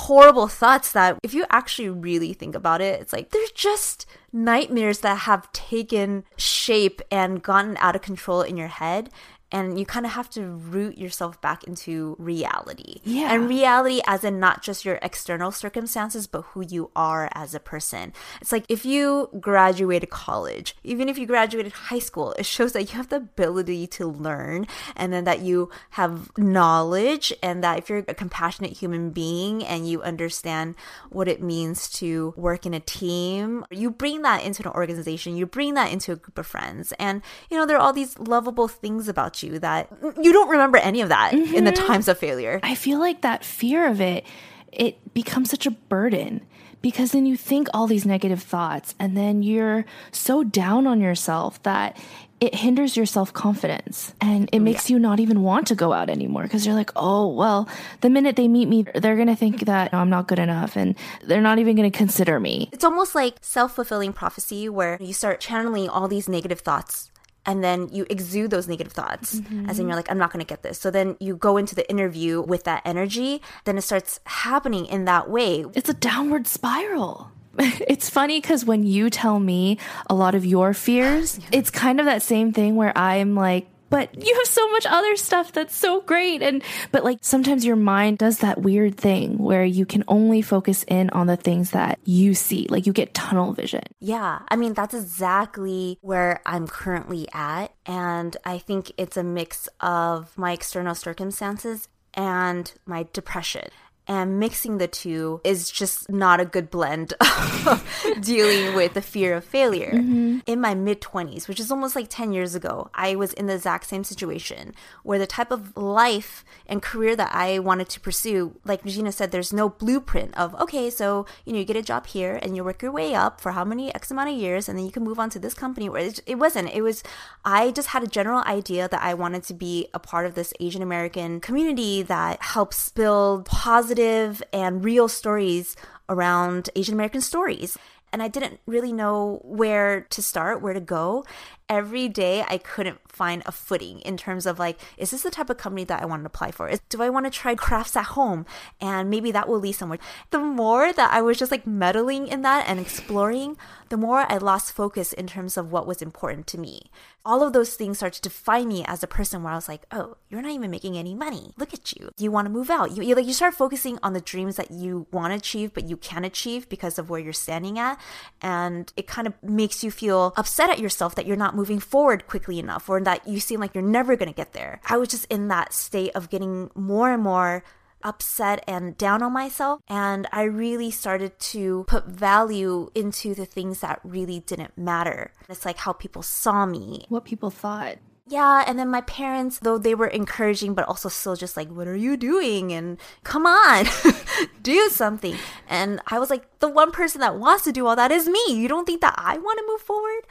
horrible 0.07 0.47
thoughts 0.47 0.93
that 0.93 1.19
if 1.25 1.35
you 1.35 1.45
actually 1.51 1.89
really 1.89 2.33
think 2.33 2.55
about 2.55 2.81
it, 2.81 3.01
it's 3.01 3.13
like 3.13 3.31
they're 3.31 3.43
just 3.55 4.07
nightmares 4.33 5.01
that 5.01 5.19
have 5.19 5.51
taken 5.53 6.23
shape 6.37 7.03
and 7.11 7.43
gotten 7.43 7.77
out 7.79 7.97
of 7.97 8.03
control 8.03 8.43
in 8.43 8.57
your 8.57 8.69
head 8.69 9.11
and 9.53 9.79
you 9.79 9.87
kind 9.87 10.05
of 10.05 10.13
have 10.13 10.29
to 10.31 10.43
root 10.43 10.99
yourself 10.99 11.41
back 11.41 11.65
into 11.65 12.17
reality. 12.19 13.01
Yeah. 13.05 13.33
And 13.33 13.49
reality 13.49 14.01
as 14.07 14.25
in 14.25 14.41
not 14.41 14.63
just 14.63 14.85
your 14.85 14.99
external 15.03 15.53
circumstances, 15.53 16.27
but 16.27 16.43
who 16.43 16.65
you 16.67 16.91
are 16.97 17.29
as 17.33 17.55
a 17.55 17.61
person. 17.61 18.13
It's 18.41 18.51
like 18.51 18.65
if 18.69 18.85
you 18.85 19.29
graduated 19.39 20.11
college, 20.11 20.77
even 20.83 21.09
if 21.09 21.17
you 21.17 21.27
graduated 21.27 21.73
high 21.73 22.01
school, 22.01 22.33
it 22.39 22.47
shows 22.47 22.73
that 22.73 22.91
you 22.91 22.97
have 22.97 23.09
the 23.09 23.17
ability 23.17 23.87
to 23.87 24.07
learn 24.07 24.67
and 24.97 25.13
then 25.13 25.25
that 25.25 25.41
you 25.41 25.71
have 25.91 26.37
knowledge 26.37 27.33
and 27.43 27.63
that 27.63 27.79
if 27.79 27.89
you're 27.89 28.05
a 28.09 28.15
compassionate 28.15 28.73
human 28.73 29.11
being 29.11 29.65
and 29.65 29.89
you 29.89 30.03
understand 30.03 30.75
what 31.11 31.29
it 31.29 31.41
means 31.41 31.89
to 31.91 32.35
work 32.37 32.67
in 32.67 32.75
a 32.75 32.81
team, 32.81 33.65
you 33.71 33.91
bring 33.91 34.23
that 34.23 34.43
into 34.43 34.65
an 34.65 34.75
organization, 34.75 35.37
you 35.37 35.47
bring 35.47 35.75
that 35.75 35.93
into 35.93 36.11
a 36.11 36.17
group 36.17 36.39
of 36.39 36.47
friends. 36.47 36.93
And, 36.99 37.23
you 37.49 37.57
know, 37.57 37.65
there 37.65 37.77
are 37.77 37.81
all 37.81 37.93
these 37.93 38.19
lovable 38.19 38.67
things 38.67 39.09
about 39.09 39.36
you 39.43 39.59
that 39.59 39.89
you 40.21 40.33
don't 40.33 40.49
remember 40.49 40.79
any 40.79 41.01
of 41.01 41.09
that 41.09 41.33
mm-hmm. 41.33 41.55
in 41.55 41.65
the 41.65 41.73
mm-hmm. 41.73 41.87
times 41.87 42.09
of 42.09 42.19
failure. 42.19 42.61
I 42.63 42.75
feel 42.75 42.99
like 42.99 43.23
that 43.23 43.45
fear 43.45 43.87
of 43.87 44.01
it, 44.01 44.25
it 44.73 45.15
becomes 45.15 45.51
such 45.51 45.67
a 45.67 45.71
burden 45.71 46.43
because 46.83 47.13
then 47.13 47.27
you 47.27 47.37
think 47.37 47.69
all 47.75 47.87
these 47.87 48.07
negative 48.07 48.43
thoughts 48.43 48.95
and 48.99 49.17
then 49.17 49.43
you're 49.43 49.85
so 50.13 50.45
down 50.45 50.87
on 50.87 51.01
yourself 51.01 51.63
that 51.65 51.97
it 52.39 52.55
hinders 52.55 52.97
your 52.97 53.07
self 53.07 53.33
confidence 53.33 54.15
and 54.21 54.49
it 54.53 54.61
makes 54.61 54.91
yeah. 54.91 54.95
you 54.95 55.01
not 55.01 55.21
even 55.21 55.43
want 55.43 55.67
to 55.69 55.75
go 55.75 55.93
out 55.93 56.11
anymore 56.11 56.43
because 56.43 56.67
you're 56.67 56.75
like, 56.75 56.91
oh, 56.95 57.29
well, 57.29 57.69
the 58.03 58.11
minute 58.11 58.37
they 58.37 58.47
meet 58.47 58.69
me, 58.69 58.85
they're 58.95 59.17
going 59.17 59.27
to 59.29 59.37
think 59.37 59.61
that 59.65 59.95
I'm 59.95 60.11
not 60.11 60.29
good 60.29 60.39
enough 60.39 60.77
and 60.77 60.95
they're 61.25 61.41
not 61.41 61.59
even 61.59 61.77
going 61.77 61.91
to 61.91 61.97
consider 61.97 62.39
me. 62.39 62.69
It's 62.73 62.85
almost 62.85 63.15
like 63.15 63.37
self 63.41 63.75
fulfilling 63.75 64.13
prophecy 64.13 64.69
where 64.69 64.99
you 65.01 65.15
start 65.15 65.41
channeling 65.41 65.89
all 65.89 66.09
these 66.09 66.29
negative 66.29 66.61
thoughts 66.61 67.11
and 67.47 67.63
then 67.63 67.89
you 67.93 68.07
exude 68.11 68.51
those 68.51 68.69
negative 68.69 68.93
thoughts 68.93 69.37
mm-hmm. 69.41 69.71
as 69.71 69.79
in 69.79 69.87
you're 69.87 69.97
like 69.97 70.11
i'm 70.11 70.19
not 70.19 70.33
going 70.33 70.45
to 70.45 70.49
get 70.49 70.63
this. 70.63 70.79
So 70.79 70.91
then 70.91 71.17
you 71.21 71.37
go 71.37 71.57
into 71.57 71.75
the 71.75 71.89
interview 71.91 72.41
with 72.43 72.65
that 72.65 72.83
energy 72.85 73.41
then 73.65 73.79
it 73.79 73.83
starts 73.83 74.21
happening 74.25 74.87
in 74.87 75.05
that 75.07 75.31
way. 75.31 75.65
It's 75.75 75.89
a 75.89 75.95
downward 75.95 76.47
spiral. 76.47 77.31
It's 77.59 78.11
funny 78.11 78.39
because 78.41 78.67
when 78.67 78.85
you 78.85 79.09
tell 79.09 79.39
me 79.39 79.79
a 80.11 80.15
lot 80.15 80.35
of 80.35 80.45
your 80.45 80.75
fears, 80.75 81.41
it's 81.53 81.71
kind 81.71 82.01
of 82.01 82.07
that 82.07 82.21
same 82.21 82.53
thing 82.53 82.77
where 82.77 82.97
I'm 82.97 83.35
like, 83.35 83.67
but 83.91 84.15
you 84.15 84.35
have 84.35 84.47
so 84.47 84.69
much 84.71 84.87
other 84.87 85.17
stuff 85.17 85.53
that's 85.53 85.75
so 85.75 86.01
great. 86.01 86.43
And 86.43 86.63
but 86.93 87.05
like 87.05 87.19
sometimes 87.23 87.65
your 87.65 87.77
mind 87.77 88.19
does 88.19 88.39
that 88.39 88.63
weird 88.63 88.97
thing 88.97 89.39
where 89.39 89.65
you 89.65 89.87
can 89.87 90.05
only 90.09 90.43
focus 90.43 90.85
in 90.89 91.11
on 91.11 91.27
the 91.27 91.37
things 91.37 91.71
that 91.71 91.99
you 92.05 92.35
see 92.35 92.67
like 92.71 92.87
you 92.87 92.93
get 92.93 93.15
tunnel 93.15 93.53
vision. 93.53 93.83
Yeah 94.01 94.41
i 94.49 94.57
mean 94.57 94.75
that's 94.75 94.95
exactly 94.95 95.99
where 96.01 96.41
i'm 96.47 96.67
currently 96.67 97.29
at. 97.33 97.73
And 97.85 98.37
i 98.45 98.59
think 98.59 98.93
it's 98.97 99.17
a 99.17 99.23
mix 99.23 99.69
of 99.81 100.37
my 100.37 100.53
external 100.53 100.95
circumstances 100.95 101.89
and 102.15 102.73
my 102.87 103.07
depression 103.13 103.69
and 104.09 104.39
mixing 104.39 104.79
the 104.79 104.87
two 104.87 105.41
is 105.43 105.71
just 105.71 106.11
not 106.11 106.41
a 106.41 106.45
good 106.45 106.71
blend 106.71 107.13
of 107.67 107.85
dealing 108.21 108.75
with 108.75 108.95
the 108.95 109.03
fear 109.03 109.35
of 109.35 109.45
failure. 109.45 109.93
Mm-hmm. 109.93 110.39
In 110.47 110.61
my 110.61 110.75
mid 110.75 111.01
20s, 111.01 111.49
which 111.49 111.59
is 111.59 111.73
almost 111.73 111.97
like 111.97 112.07
10 112.09 112.33
years 112.33 112.55
ago, 112.55 112.89
I 112.95 113.17
was 113.17 113.33
in 113.33 113.47
the 113.47 113.55
exact 113.55 113.87
same 113.87 114.05
situation 114.05 114.75
where 115.03 115.19
the 115.19 115.27
type 115.27 115.51
of 115.51 115.77
life 115.77 116.45
and 116.67 116.81
career 116.81 117.17
that 117.17 117.35
I 117.35 117.59
wanted 117.59 117.89
to 117.91 118.01
pursue, 118.01 118.57
like 118.65 118.85
Regina 118.85 119.11
said, 119.11 119.33
there's 119.33 119.53
no 119.53 119.69
blueprint 119.69 120.37
of, 120.37 120.55
okay, 120.61 120.89
so, 120.89 121.27
you 121.45 121.53
know, 121.53 121.59
you 121.59 121.65
get 121.65 121.77
a 121.77 121.83
job 121.83 122.07
here 122.07 122.39
and 122.41 122.55
you 122.55 122.63
work 122.63 122.83
your 122.83 122.93
way 122.93 123.15
up 123.15 123.41
for 123.41 123.53
how 123.53 123.65
many 123.65 123.93
X 123.95 124.11
amount 124.11 124.31
of 124.31 124.37
years 124.37 124.69
and 124.69 124.79
then 124.79 124.87
you 124.87 124.93
can 124.93 125.03
move 125.03 125.19
on 125.19 125.31
to 125.31 125.39
this 125.39 125.55
company. 125.55 125.89
Where 125.89 126.03
it, 126.03 126.21
it 126.27 126.37
wasn't. 126.37 126.73
It 126.73 126.83
was, 126.83 127.03
I 127.45 127.73
just 127.73 127.89
had 127.89 128.05
a 128.05 128.07
general 128.07 128.45
idea 128.45 128.89
that 128.89 129.03
I 129.03 129.15
wanted 129.15 129.43
to 129.45 129.55
be 129.55 129.89
a 129.93 129.99
part 129.99 130.27
of 130.27 130.35
this 130.35 130.53
Asian 130.61 130.83
American 130.83 131.41
community 131.41 132.03
that 132.03 132.41
helps 132.41 132.91
build 132.91 133.47
positive 133.47 133.96
positive 133.97 134.43
and 134.53 134.85
real 134.85 135.09
stories 135.09 135.75
around 136.09 136.69
Asian 136.77 136.95
American 136.95 137.23
stories. 137.23 137.79
And 138.13 138.23
I 138.23 138.29
didn't 138.29 138.61
really 138.67 138.93
know 138.93 139.41
where 139.43 140.03
to 140.11 140.23
start, 140.23 140.61
where 140.61 140.75
to 140.75 140.81
go 140.81 141.25
every 141.69 142.09
day 142.09 142.45
I 142.49 142.59
couldn't 142.59 143.01
find 143.11 143.43
a 143.47 143.53
footing 143.53 144.01
in 144.01 144.17
terms 144.17 144.47
of 144.47 144.59
like, 144.59 144.79
is 144.97 145.11
this 145.11 145.23
the 145.23 145.31
type 145.31 145.51
of 145.51 145.57
company 145.57 145.85
that 145.85 146.03
I 146.03 146.07
want 146.07 146.23
to 146.23 146.27
apply 146.27 146.51
for? 146.51 146.71
Do 146.89 147.03
I 147.03 147.11
want 147.11 147.27
to 147.27 147.31
try 147.31 147.55
crafts 147.55 147.97
at 147.97 148.07
home? 148.07 148.47
And 148.81 149.11
maybe 149.11 149.33
that 149.33 149.49
will 149.49 149.59
lead 149.59 149.73
somewhere. 149.73 149.99
The 150.31 150.39
more 150.39 150.93
that 150.93 151.13
I 151.13 151.23
was 151.23 151.39
just 151.39 151.51
like 151.51 151.67
meddling 151.67 152.29
in 152.29 152.43
that 152.43 152.69
and 152.69 152.79
exploring, 152.79 153.57
the 153.89 153.97
more 153.97 154.31
I 154.31 154.37
lost 154.37 154.73
focus 154.73 155.13
in 155.13 155.27
terms 155.27 155.57
of 155.57 155.73
what 155.73 155.87
was 155.87 156.03
important 156.03 156.47
to 156.49 156.59
me. 156.59 156.91
All 157.25 157.43
of 157.43 157.53
those 157.53 157.75
things 157.75 157.99
start 157.99 158.13
to 158.15 158.21
define 158.21 158.69
me 158.69 158.85
as 158.87 159.03
a 159.03 159.09
person 159.09 159.43
where 159.43 159.53
I 159.53 159.57
was 159.57 159.69
like, 159.69 159.85
oh, 159.91 160.17
you're 160.29 160.43
not 160.43 160.53
even 160.53 160.71
making 160.71 160.97
any 160.97 161.15
money. 161.15 161.55
Look 161.57 161.75
at 161.75 161.93
you. 161.93 162.11
You 162.19 162.31
want 162.31 162.47
to 162.47 162.53
move 162.53 162.71
out. 162.71 162.97
You, 162.97 163.03
you 163.03 163.15
like 163.15 163.27
you 163.27 163.33
start 163.33 163.55
focusing 163.55 163.99
on 164.03 164.13
the 164.13 164.21
dreams 164.21 164.57
that 164.57 164.71
you 164.71 165.07
want 165.11 165.33
to 165.33 165.37
achieve, 165.37 165.75
but 165.75 165.89
you 165.89 165.97
can't 165.97 166.25
achieve 166.25 166.69
because 166.69 166.99
of 166.99 167.11
where 167.11 167.19
you're 167.19 167.33
standing 167.33 167.79
at. 167.79 167.99
And 168.41 168.93
it 168.97 169.07
kind 169.09 169.27
of 169.27 169.35
makes 169.43 169.83
you 169.83 169.91
feel 169.91 170.35
upset 170.37 170.71
at 170.71 170.79
yourself 170.79 171.15
that 171.17 171.27
you're 171.27 171.37
not 171.37 171.56
moving 171.57 171.81
forward 171.81 172.27
quickly 172.27 172.59
enough 172.59 172.89
or 172.89 173.01
that 173.01 173.27
you 173.27 173.41
seem 173.41 173.61
like 173.61 173.75
you're 173.75 173.83
never 173.83 174.15
going 174.15 174.29
to 174.29 174.35
get 174.35 174.53
there. 174.53 174.81
I 174.87 174.97
was 174.97 175.09
just 175.09 175.25
in 175.27 175.49
that 175.49 175.73
state 175.73 176.13
of 176.15 176.31
getting 176.31 176.71
more 176.75 177.11
and 177.13 177.23
more 177.23 177.65
upset 178.03 178.63
and 178.69 178.97
down 178.97 179.23
on 179.23 179.33
myself. 179.33 179.81
And 179.89 180.29
I 180.33 180.45
really 180.45 180.91
started 180.91 181.39
to 181.39 181.85
put 181.89 182.07
value 182.07 182.91
into 182.95 183.35
the 183.35 183.47
things 183.47 183.81
that 183.81 184.01
really 184.05 184.41
didn't 184.41 184.79
matter. 184.79 185.33
It's 185.49 185.65
like 185.65 185.79
how 185.79 185.93
people 185.93 186.23
saw 186.23 186.67
me, 186.67 187.07
what 187.09 187.25
people 187.25 187.51
thought. 187.51 187.99
Yeah, 188.29 188.65
and 188.67 188.77
then 188.77 188.91
my 188.91 189.03
parents, 189.03 189.61
though 189.61 189.79
they 189.79 189.95
were 189.95 190.09
encouraging, 190.09 190.75
but 190.75 190.89
also 190.89 191.09
still 191.09 191.37
just 191.37 191.57
like, 191.57 191.69
what 191.69 191.87
are 191.87 191.95
you 191.95 192.17
doing? 192.17 192.73
And 192.73 192.99
come 193.23 193.47
on, 193.47 193.87
do 194.63 194.89
something. 194.89 195.37
And 195.69 196.01
I 196.09 196.19
was 196.19 196.29
like, 196.29 196.59
the 196.59 196.69
one 196.69 196.91
person 196.91 197.21
that 197.21 197.39
wants 197.39 197.63
to 197.65 197.73
do 197.73 197.87
all 197.87 197.95
that 197.95 198.11
is 198.11 198.29
me. 198.29 198.43
You 198.49 198.67
don't 198.67 198.85
think 198.85 199.01
that 199.01 199.15
I 199.17 199.39
want 199.39 199.61
to 199.61 199.67
move 199.69 199.81
forward? 199.81 200.27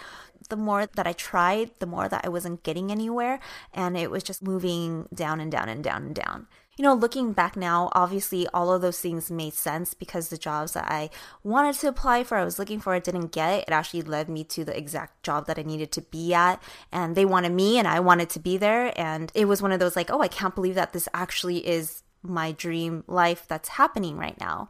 The 0.48 0.56
more 0.56 0.86
that 0.86 1.08
I 1.08 1.14
tried, 1.14 1.72
the 1.80 1.86
more 1.86 2.08
that 2.08 2.26
I 2.26 2.30
wasn't 2.30 2.64
getting 2.64 2.92
anywhere. 2.92 3.40
And 3.74 3.98
it 3.98 4.12
was 4.12 4.24
just 4.24 4.44
moving 4.44 5.08
down 5.14 5.40
and 5.40 5.52
down 5.52 5.70
and 5.70 5.84
down 5.84 6.04
and 6.04 6.16
down. 6.16 6.48
You 6.78 6.84
know, 6.84 6.94
looking 6.94 7.32
back 7.32 7.56
now, 7.56 7.90
obviously 7.94 8.48
all 8.50 8.74
of 8.74 8.82
those 8.82 9.00
things 9.00 9.32
made 9.32 9.54
sense 9.54 9.94
because 9.94 10.28
the 10.28 10.38
jobs 10.38 10.74
that 10.74 10.92
I 10.92 11.10
wanted 11.42 11.76
to 11.76 11.88
apply 11.88 12.26
for, 12.26 12.38
I 12.38 12.44
was 12.44 12.60
looking 12.60 12.82
for, 12.82 12.94
I 12.94 13.00
didn't 13.00 13.32
get. 13.32 13.62
It 13.62 13.72
actually 13.72 14.02
led 14.02 14.28
me 14.28 14.44
to 14.46 14.66
the 14.66 14.78
exact 14.78 15.24
job 15.24 15.48
that 15.48 15.58
I 15.58 15.62
needed 15.62 15.94
to 15.94 16.02
be 16.02 16.34
at. 16.34 16.62
And 16.92 17.16
they 17.16 17.24
wanted 17.24 17.54
me 17.54 17.80
and 17.80 17.88
I 17.88 18.02
wanted 18.02 18.30
to 18.32 18.40
be 18.40 18.58
there. 18.58 18.92
And 19.00 19.32
it 19.34 19.46
was 19.46 19.62
one 19.62 19.72
of 19.72 19.80
those 19.80 19.96
like, 19.96 20.12
oh, 20.12 20.22
I 20.22 20.28
can't 20.28 20.54
believe 20.54 20.76
that 20.76 20.92
this 20.92 21.08
actually 21.14 21.66
is 21.66 22.04
my 22.22 22.52
dream 22.52 23.06
life 23.08 23.46
that's 23.48 23.70
happening 23.70 24.18
right 24.18 24.40
now. 24.40 24.68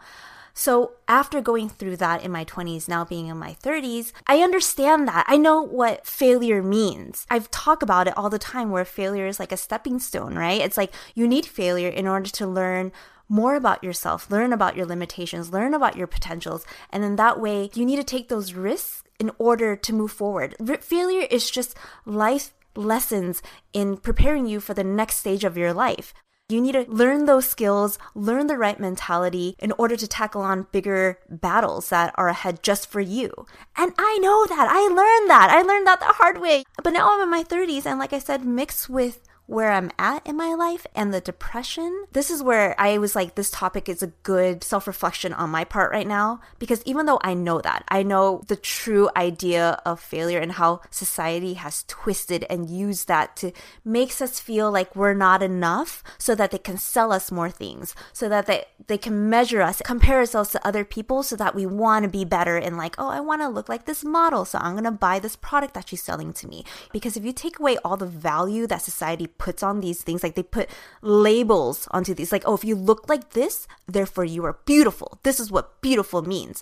So 0.58 0.94
after 1.10 1.42
going 1.42 1.68
through 1.68 1.98
that 1.98 2.24
in 2.24 2.32
my 2.32 2.46
20s, 2.46 2.88
now 2.88 3.04
being 3.04 3.28
in 3.28 3.38
my 3.38 3.58
30s, 3.62 4.14
I 4.26 4.40
understand 4.40 5.06
that. 5.08 5.26
I 5.28 5.36
know 5.36 5.62
what 5.62 6.08
failure 6.08 6.64
means. 6.64 7.28
I've 7.30 7.52
talked 7.52 7.84
about 7.84 8.08
it 8.08 8.18
all 8.18 8.30
the 8.30 8.40
time 8.40 8.72
where 8.72 8.86
failure 8.86 9.28
is 9.28 9.38
like 9.38 9.52
a 9.52 9.58
stepping 9.58 10.00
stone, 10.00 10.36
right? 10.36 10.62
It's 10.62 10.78
like 10.78 10.94
you 11.14 11.28
need 11.28 11.46
failure 11.46 11.90
in 11.90 12.08
order 12.08 12.30
to 12.30 12.48
learn 12.48 12.94
more 13.28 13.56
about 13.56 13.84
yourself, 13.84 14.32
learn 14.32 14.54
about 14.54 14.78
your 14.78 14.86
limitations, 14.86 15.52
learn 15.52 15.74
about 15.74 15.98
your 15.98 16.08
potentials. 16.08 16.66
And 16.90 17.04
in 17.04 17.18
that 17.18 17.40
way, 17.40 17.70
you 17.74 17.84
need 17.84 17.98
to 17.98 18.04
take 18.04 18.30
those 18.30 18.54
risks 18.54 19.04
in 19.20 19.32
order 19.38 19.76
to 19.76 19.94
move 19.94 20.12
forward. 20.12 20.56
failure 20.82 21.28
is 21.30 21.52
just 21.52 21.76
life 22.06 22.54
lessons 22.76 23.42
in 23.74 23.98
preparing 23.98 24.46
you 24.46 24.60
for 24.60 24.74
the 24.74 24.84
next 24.84 25.18
stage 25.18 25.44
of 25.44 25.58
your 25.58 25.74
life. 25.74 26.14
You 26.48 26.62
need 26.62 26.74
to 26.74 26.86
learn 26.88 27.26
those 27.26 27.48
skills, 27.48 27.98
learn 28.14 28.46
the 28.46 28.56
right 28.56 28.80
mentality 28.80 29.56
in 29.58 29.72
order 29.80 29.96
to 29.96 30.08
tackle 30.08 30.44
on 30.44 30.68
bigger 30.72 31.18
battles 31.28 31.90
that 31.90 32.14
are 32.18 32.28
ahead 32.28 32.62
just 32.62 32.88
for 32.88 33.02
you. 33.02 33.48
And 33.76 33.94
I 33.98 34.20
know 34.22 34.46
that. 34.46 34.68
I 34.70 34.82
learned 34.82 35.28
that. 35.32 35.50
I 35.50 35.64
learned 35.64 35.88
that 35.88 36.02
the 36.02 36.06
hard 36.06 36.40
way. 36.40 36.64
But 36.84 36.94
now 36.94 37.12
I'm 37.12 37.24
in 37.24 37.32
my 37.32 37.44
30s, 37.44 37.88
and 37.88 37.98
like 37.98 38.14
I 38.14 38.20
said, 38.20 38.46
mixed 38.46 38.88
with 38.88 39.22
where 39.48 39.72
I'm 39.72 39.92
at 40.00 40.26
in 40.26 40.36
my 40.36 40.54
life 40.54 40.88
and 40.96 41.14
the 41.14 41.22
depression, 41.22 42.06
this 42.12 42.32
is 42.32 42.42
where 42.42 42.80
I 42.80 42.98
was 42.98 43.16
like, 43.16 43.36
this 43.36 43.52
topic 43.52 43.88
is 43.88 44.02
a 44.02 44.14
good 44.24 44.64
self 44.64 44.88
reflection 44.88 45.34
on 45.34 45.50
my 45.50 45.64
part 45.64 45.92
right 45.92 46.08
now. 46.08 46.40
Because 46.60 46.82
even 46.86 47.06
though 47.06 47.20
I 47.22 47.34
know 47.34 47.62
that, 47.62 47.84
I 47.90 48.04
know 48.04 48.42
the 48.48 48.56
true 48.56 49.10
idea 49.16 49.82
of 49.86 50.00
failure 50.00 50.40
and 50.40 50.54
how 50.54 50.82
society 50.90 51.56
has 51.56 51.84
twisted 51.88 52.46
and 52.50 52.70
used 52.70 53.08
that 53.08 53.36
to 53.38 53.52
makes 53.84 54.22
us 54.22 54.40
feel 54.40 54.72
like 54.72 54.96
we're 54.96 55.14
not 55.14 55.44
enough 55.44 56.04
so 56.18 56.34
that 56.36 56.52
they 56.52 56.58
can 56.58 56.78
sell 56.78 57.12
us 57.12 57.32
more 57.32 57.50
things, 57.50 57.96
so 58.14 58.28
that 58.30 58.48
they, 58.48 58.66
they 58.88 58.98
can 58.98 59.30
measure 59.30 59.62
us, 59.62 59.82
compare 59.84 60.18
ourselves 60.18 60.52
to 60.52 60.68
other 60.68 60.84
people 60.84 61.24
so 61.24 61.36
that 61.36 61.56
we 61.56 61.66
want 61.66 62.04
to 62.04 62.10
be 62.10 62.26
better 62.26 62.58
and 62.58 62.78
like, 62.78 62.96
oh, 62.98 63.10
I 63.10 63.20
want 63.20 63.42
to 63.42 63.50
look 63.50 63.70
like 63.70 63.86
this 63.86 64.04
model. 64.04 64.46
So 64.46 64.58
I'm 64.60 64.74
going 64.74 64.84
to 64.86 64.92
buy 64.92 65.20
this 65.20 65.36
product 65.36 65.74
that 65.76 65.90
she's 65.90 66.04
selling 66.04 66.34
to 66.34 66.48
me. 66.48 66.64
Because 66.92 67.16
if 67.16 67.24
you 67.24 67.32
take 67.32 67.60
away 67.60 67.78
all 67.84 67.98
the 67.98 68.06
value 68.06 68.66
that 68.68 68.82
society 68.82 69.28
puts 69.38 69.64
on 69.64 69.82
these 69.82 70.04
things. 70.04 70.24
Like 70.24 70.36
they 70.36 70.44
put 70.44 70.70
labels 71.02 71.88
onto 71.92 72.14
these. 72.14 72.32
Like, 72.32 72.44
oh, 72.46 72.56
if 72.56 72.64
you 72.64 72.76
look 72.76 73.10
like 73.10 73.32
this, 73.32 73.68
therefore 73.88 74.26
you 74.26 74.46
are 74.46 74.58
beautiful. 74.66 75.20
This 75.24 75.40
is 75.40 75.52
what 75.52 75.82
beautiful 75.82 76.22
means. 76.22 76.62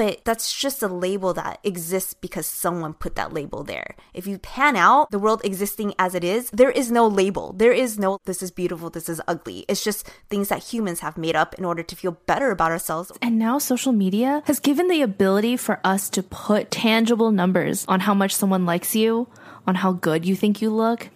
But 0.00 0.24
that's 0.24 0.58
just 0.58 0.82
a 0.82 0.88
label 0.88 1.34
that 1.34 1.58
exists 1.64 2.14
because 2.14 2.46
someone 2.46 2.94
put 2.94 3.16
that 3.16 3.34
label 3.34 3.64
there. 3.64 3.96
If 4.14 4.26
you 4.26 4.38
pan 4.38 4.76
out 4.76 5.10
the 5.10 5.18
world 5.18 5.42
existing 5.44 5.94
as 5.98 6.14
it 6.14 6.24
is, 6.24 6.48
there 6.50 6.70
is 6.70 6.90
no 6.90 7.06
label. 7.06 7.52
There 7.52 7.72
is 7.72 7.98
no, 7.98 8.18
this 8.24 8.42
is 8.42 8.50
beautiful, 8.50 8.88
this 8.88 9.08
is 9.08 9.20
ugly. 9.26 9.64
It's 9.68 9.84
just 9.84 10.08
things 10.30 10.48
that 10.48 10.72
humans 10.72 11.00
have 11.00 11.18
made 11.18 11.36
up 11.36 11.54
in 11.56 11.64
order 11.64 11.82
to 11.82 11.96
feel 11.96 12.12
better 12.26 12.50
about 12.50 12.70
ourselves. 12.70 13.12
And 13.20 13.38
now 13.38 13.58
social 13.58 13.92
media 13.92 14.42
has 14.46 14.60
given 14.60 14.88
the 14.88 15.02
ability 15.02 15.56
for 15.56 15.80
us 15.84 16.08
to 16.10 16.22
put 16.22 16.70
tangible 16.70 17.30
numbers 17.30 17.84
on 17.88 18.00
how 18.00 18.14
much 18.14 18.34
someone 18.34 18.64
likes 18.64 18.94
you, 18.96 19.28
on 19.66 19.74
how 19.74 19.92
good 19.92 20.24
you 20.24 20.34
think 20.34 20.62
you 20.62 20.70
look 20.70 21.10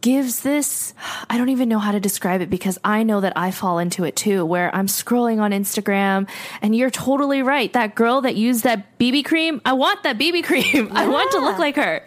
gives 0.00 0.40
this 0.40 0.94
I 1.28 1.38
don't 1.38 1.48
even 1.48 1.68
know 1.68 1.78
how 1.78 1.92
to 1.92 2.00
describe 2.00 2.40
it 2.40 2.50
because 2.50 2.78
I 2.84 3.02
know 3.02 3.20
that 3.20 3.32
I 3.36 3.50
fall 3.50 3.78
into 3.78 4.04
it 4.04 4.16
too 4.16 4.44
where 4.44 4.74
I'm 4.74 4.86
scrolling 4.86 5.40
on 5.40 5.50
Instagram 5.52 6.28
and 6.62 6.74
you're 6.74 6.90
totally 6.90 7.42
right. 7.42 7.72
That 7.72 7.94
girl 7.94 8.20
that 8.22 8.36
used 8.36 8.64
that 8.64 8.98
BB 8.98 9.24
cream 9.24 9.60
I 9.64 9.72
want 9.72 10.02
that 10.04 10.18
BB 10.18 10.44
cream. 10.44 10.86
Yeah. 10.86 10.88
I 10.92 11.08
want 11.08 11.30
to 11.32 11.38
look 11.38 11.58
like 11.58 11.76
her. 11.76 12.04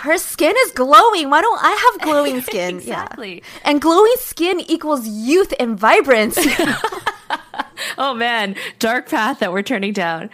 Her 0.00 0.18
skin 0.18 0.54
is 0.64 0.72
glowing. 0.72 1.30
Why 1.30 1.40
don't 1.42 1.60
I 1.62 1.92
have 1.92 2.02
glowing 2.02 2.40
skin? 2.48 2.76
Exactly. 2.76 3.36
Yeah. 3.36 3.60
and 3.70 3.80
glowing 3.80 4.14
skin 4.18 4.60
equals 4.60 5.06
youth 5.06 5.52
and 5.58 5.78
vibrance. 5.78 6.38
Oh 7.98 8.14
man, 8.14 8.56
dark 8.78 9.08
path 9.08 9.38
that 9.40 9.52
we're 9.52 9.62
turning 9.62 9.92
down. 9.92 10.30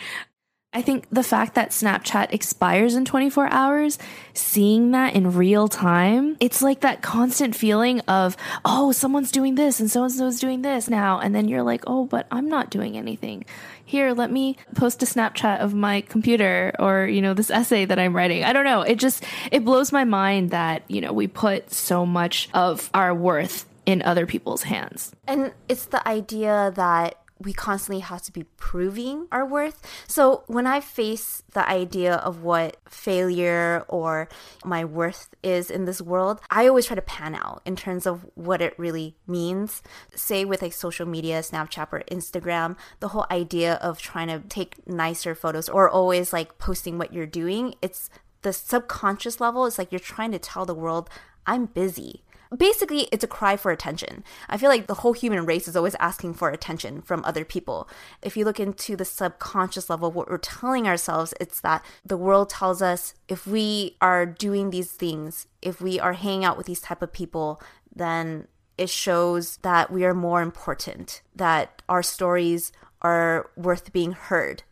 I 0.75 0.81
think 0.81 1.07
the 1.11 1.23
fact 1.23 1.55
that 1.55 1.71
Snapchat 1.71 2.33
expires 2.33 2.95
in 2.95 3.05
24 3.05 3.49
hours, 3.49 3.99
seeing 4.33 4.93
that 4.93 5.15
in 5.15 5.33
real 5.33 5.69
time, 5.69 6.39
it's 6.41 6.63
like 6.63 6.81
that 6.81 7.03
constant 7.03 7.55
feeling 7.55 8.01
of, 8.01 8.39
oh, 8.65 8.91
someone's 8.93 9.31
doing 9.31 9.55
this 9.55 9.81
and 9.81 9.91
so 9.91 10.05
and 10.05 10.13
so's 10.13 10.41
doing 10.41 10.63
this 10.63 10.89
now. 10.89 11.19
And 11.19 11.35
then 11.35 11.47
you're 11.47 11.63
like, 11.63 11.85
oh, 11.87 12.07
but 12.07 12.27
I'm 12.31 12.49
not 12.49 12.71
doing 12.71 12.97
anything. 12.97 13.45
Here, 13.85 14.15
let 14.15 14.31
me 14.31 14.57
post 14.75 15.03
a 15.03 15.07
Snapchat 15.07 15.61
of 15.61 15.75
my 15.75 16.01
computer 16.01 16.75
or, 16.79 17.07
you 17.07 17.21
know, 17.21 17.35
this 17.35 17.51
essay 17.51 17.85
that 17.85 17.99
I'm 17.99 18.17
writing. 18.17 18.43
I 18.43 18.55
don't 18.55 18.65
know. 18.65 18.81
It 18.81 18.99
just, 18.99 19.23
it 19.51 19.67
blows 19.67 19.93
my 19.93 20.05
mind 20.05 20.53
that, 20.53 20.85
you 20.89 21.03
know, 21.03 21.13
we 21.13 21.27
put 21.27 21.71
so 21.71 22.07
much 22.07 22.49
of 22.55 22.89
our 22.95 23.15
worth 23.15 23.67
in 23.85 24.01
other 24.03 24.27
people's 24.27 24.63
hands. 24.63 25.13
And 25.27 25.53
it's 25.69 25.87
the 25.87 26.07
idea 26.09 26.73
that 26.77 27.19
we 27.45 27.53
constantly 27.53 28.01
have 28.01 28.23
to 28.23 28.33
be 28.33 28.45
proving 28.57 29.27
our 29.33 29.45
worth. 29.45 29.83
So 30.07 30.45
when 30.47 30.67
I 30.67 30.81
face 30.81 31.43
the 31.53 31.69
idea 31.69 32.15
of 32.15 32.43
what 32.43 32.77
failure 32.89 33.85
or 33.89 34.29
my 34.65 34.85
worth 34.85 35.35
is 35.43 35.71
in 35.71 35.85
this 35.85 36.01
world, 36.01 36.41
I 36.51 36.67
always 36.67 36.87
try 36.87 36.97
to 36.97 37.03
pan 37.03 37.35
out 37.35 37.63
in 37.65 37.77
terms 37.77 38.07
of 38.07 38.27
what 38.35 38.61
it 38.61 38.79
really 38.79 39.17
means. 39.27 39.83
Say 40.15 40.45
with 40.45 40.63
like 40.63 40.73
social 40.73 41.07
media, 41.07 41.41
Snapchat 41.41 41.89
or 41.93 42.03
Instagram, 42.11 42.77
the 43.01 43.09
whole 43.09 43.27
idea 43.31 43.75
of 43.75 44.01
trying 44.01 44.29
to 44.29 44.41
take 44.49 44.87
nicer 44.87 45.35
photos 45.35 45.69
or 45.69 45.89
always 45.89 46.33
like 46.33 46.59
posting 46.59 46.99
what 46.99 47.13
you're 47.13 47.27
doing, 47.27 47.75
it's 47.83 48.11
the 48.43 48.53
subconscious 48.53 49.41
level. 49.41 49.67
It's 49.67 49.79
like 49.79 49.93
you're 49.93 49.99
trying 49.99 50.33
to 50.33 50.39
tell 50.39 50.65
the 50.65 50.75
world, 50.75 51.09
I'm 51.47 51.67
busy 51.67 52.23
basically 52.57 53.09
it's 53.13 53.25
a 53.25 53.29
cry 53.29 53.57
for 53.57 53.71
attention. 53.71 54.25
I 54.49 54.57
feel 54.57 54.69
like 54.69 54.87
the 54.87 54.95
whole 54.95 55.13
human 55.13 55.47
race 55.47 55.69
is 55.69 55.77
always 55.77 55.95
asking 55.97 56.35
for 56.35 56.51
attention 56.51 57.03
from 57.03 57.25
other 57.25 57.45
people. 57.45 57.89
If 58.23 58.37
you 58.37 58.45
look 58.45 58.61
into 58.61 58.97
the 58.97 59.05
subconscious 59.05 59.89
level, 59.89 60.11
what 60.11 60.29
we're 60.29 60.39
telling 60.39 60.87
ourselves, 60.87 61.35
it's 61.41 61.61
that 61.61 61.85
the 62.05 62.17
world 62.17 62.51
tells 62.51 62.83
us 62.83 63.15
if 63.29 63.47
we 63.47 63.97
are 64.01 64.27
doing 64.27 64.71
these 64.71 64.93
things, 64.93 65.47
if 65.61 65.81
we 65.81 65.99
are 65.99 66.13
hanging 66.13 66.45
out 66.45 66.57
with 66.57 66.67
these 66.67 66.81
type 66.81 67.03
of 67.03 67.13
people, 67.13 67.61
then 67.95 68.49
it 68.79 68.91
shows 68.91 69.59
that 69.59 69.91
we 69.91 70.05
are 70.05 70.15
more 70.15 70.43
important, 70.43 71.23
that 71.37 71.83
our 71.89 72.03
stories 72.03 72.73
are 73.03 73.51
worth 73.57 73.93
being 73.93 74.13
heard. 74.13 74.63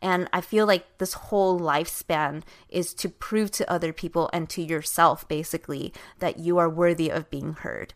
And 0.00 0.28
I 0.32 0.40
feel 0.40 0.66
like 0.66 0.98
this 0.98 1.12
whole 1.12 1.60
lifespan 1.60 2.42
is 2.68 2.92
to 2.94 3.08
prove 3.08 3.52
to 3.52 3.70
other 3.70 3.92
people 3.92 4.28
and 4.32 4.50
to 4.50 4.60
yourself, 4.60 5.28
basically, 5.28 5.92
that 6.18 6.38
you 6.38 6.58
are 6.58 6.68
worthy 6.68 7.08
of 7.08 7.30
being 7.30 7.52
heard. 7.52 7.94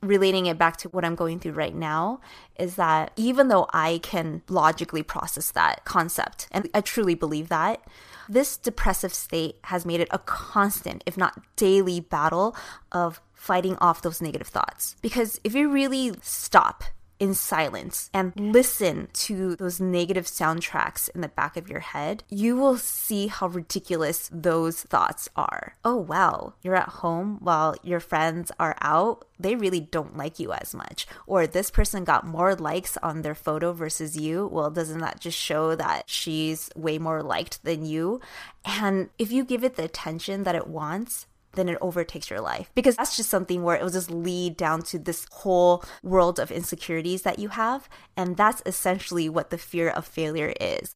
Relating 0.00 0.46
it 0.46 0.56
back 0.56 0.76
to 0.78 0.88
what 0.90 1.04
I'm 1.04 1.16
going 1.16 1.40
through 1.40 1.52
right 1.52 1.74
now 1.74 2.20
is 2.56 2.76
that 2.76 3.10
even 3.16 3.48
though 3.48 3.66
I 3.72 3.98
can 4.04 4.42
logically 4.48 5.02
process 5.02 5.50
that 5.50 5.84
concept, 5.84 6.46
and 6.52 6.68
I 6.72 6.80
truly 6.80 7.16
believe 7.16 7.48
that, 7.48 7.82
this 8.28 8.56
depressive 8.56 9.12
state 9.12 9.56
has 9.64 9.84
made 9.84 10.00
it 10.00 10.08
a 10.12 10.18
constant, 10.18 11.02
if 11.06 11.16
not 11.16 11.40
daily, 11.56 11.98
battle 11.98 12.54
of 12.92 13.20
fighting 13.34 13.76
off 13.80 14.02
those 14.02 14.22
negative 14.22 14.48
thoughts. 14.48 14.94
Because 15.02 15.40
if 15.42 15.54
you 15.54 15.68
really 15.68 16.12
stop 16.22 16.84
in 17.20 17.34
silence 17.34 18.10
and 18.14 18.32
listen 18.36 19.08
to 19.12 19.56
those 19.56 19.80
negative 19.80 20.26
soundtracks 20.26 21.08
in 21.14 21.20
the 21.20 21.28
back 21.28 21.56
of 21.56 21.68
your 21.68 21.80
head, 21.80 22.24
you 22.28 22.56
will 22.56 22.76
see 22.76 23.26
how 23.26 23.48
ridiculous 23.48 24.30
those 24.32 24.82
thoughts 24.82 25.28
are. 25.36 25.74
Oh, 25.84 25.96
wow, 25.96 26.54
you're 26.62 26.76
at 26.76 26.88
home 26.88 27.38
while 27.40 27.74
your 27.82 28.00
friends 28.00 28.52
are 28.58 28.76
out. 28.80 29.24
They 29.38 29.54
really 29.54 29.80
don't 29.80 30.16
like 30.16 30.38
you 30.38 30.52
as 30.52 30.74
much. 30.74 31.06
Or 31.26 31.46
this 31.46 31.70
person 31.70 32.04
got 32.04 32.26
more 32.26 32.54
likes 32.54 32.96
on 32.98 33.22
their 33.22 33.34
photo 33.34 33.72
versus 33.72 34.16
you. 34.16 34.46
Well, 34.46 34.70
doesn't 34.70 35.00
that 35.00 35.20
just 35.20 35.38
show 35.38 35.74
that 35.76 36.04
she's 36.06 36.70
way 36.74 36.98
more 36.98 37.22
liked 37.22 37.62
than 37.64 37.84
you? 37.84 38.20
And 38.64 39.10
if 39.18 39.30
you 39.30 39.44
give 39.44 39.64
it 39.64 39.76
the 39.76 39.84
attention 39.84 40.42
that 40.42 40.54
it 40.54 40.66
wants, 40.66 41.26
then 41.58 41.68
it 41.68 41.78
overtakes 41.80 42.30
your 42.30 42.40
life 42.40 42.70
because 42.74 42.96
that's 42.96 43.16
just 43.16 43.30
something 43.30 43.62
where 43.62 43.76
it 43.76 43.82
will 43.82 43.90
just 43.90 44.10
lead 44.10 44.56
down 44.56 44.82
to 44.82 44.98
this 44.98 45.26
whole 45.30 45.84
world 46.02 46.38
of 46.38 46.50
insecurities 46.50 47.22
that 47.22 47.38
you 47.38 47.48
have. 47.48 47.88
And 48.16 48.36
that's 48.36 48.62
essentially 48.64 49.28
what 49.28 49.50
the 49.50 49.58
fear 49.58 49.88
of 49.88 50.06
failure 50.06 50.54
is. 50.60 50.94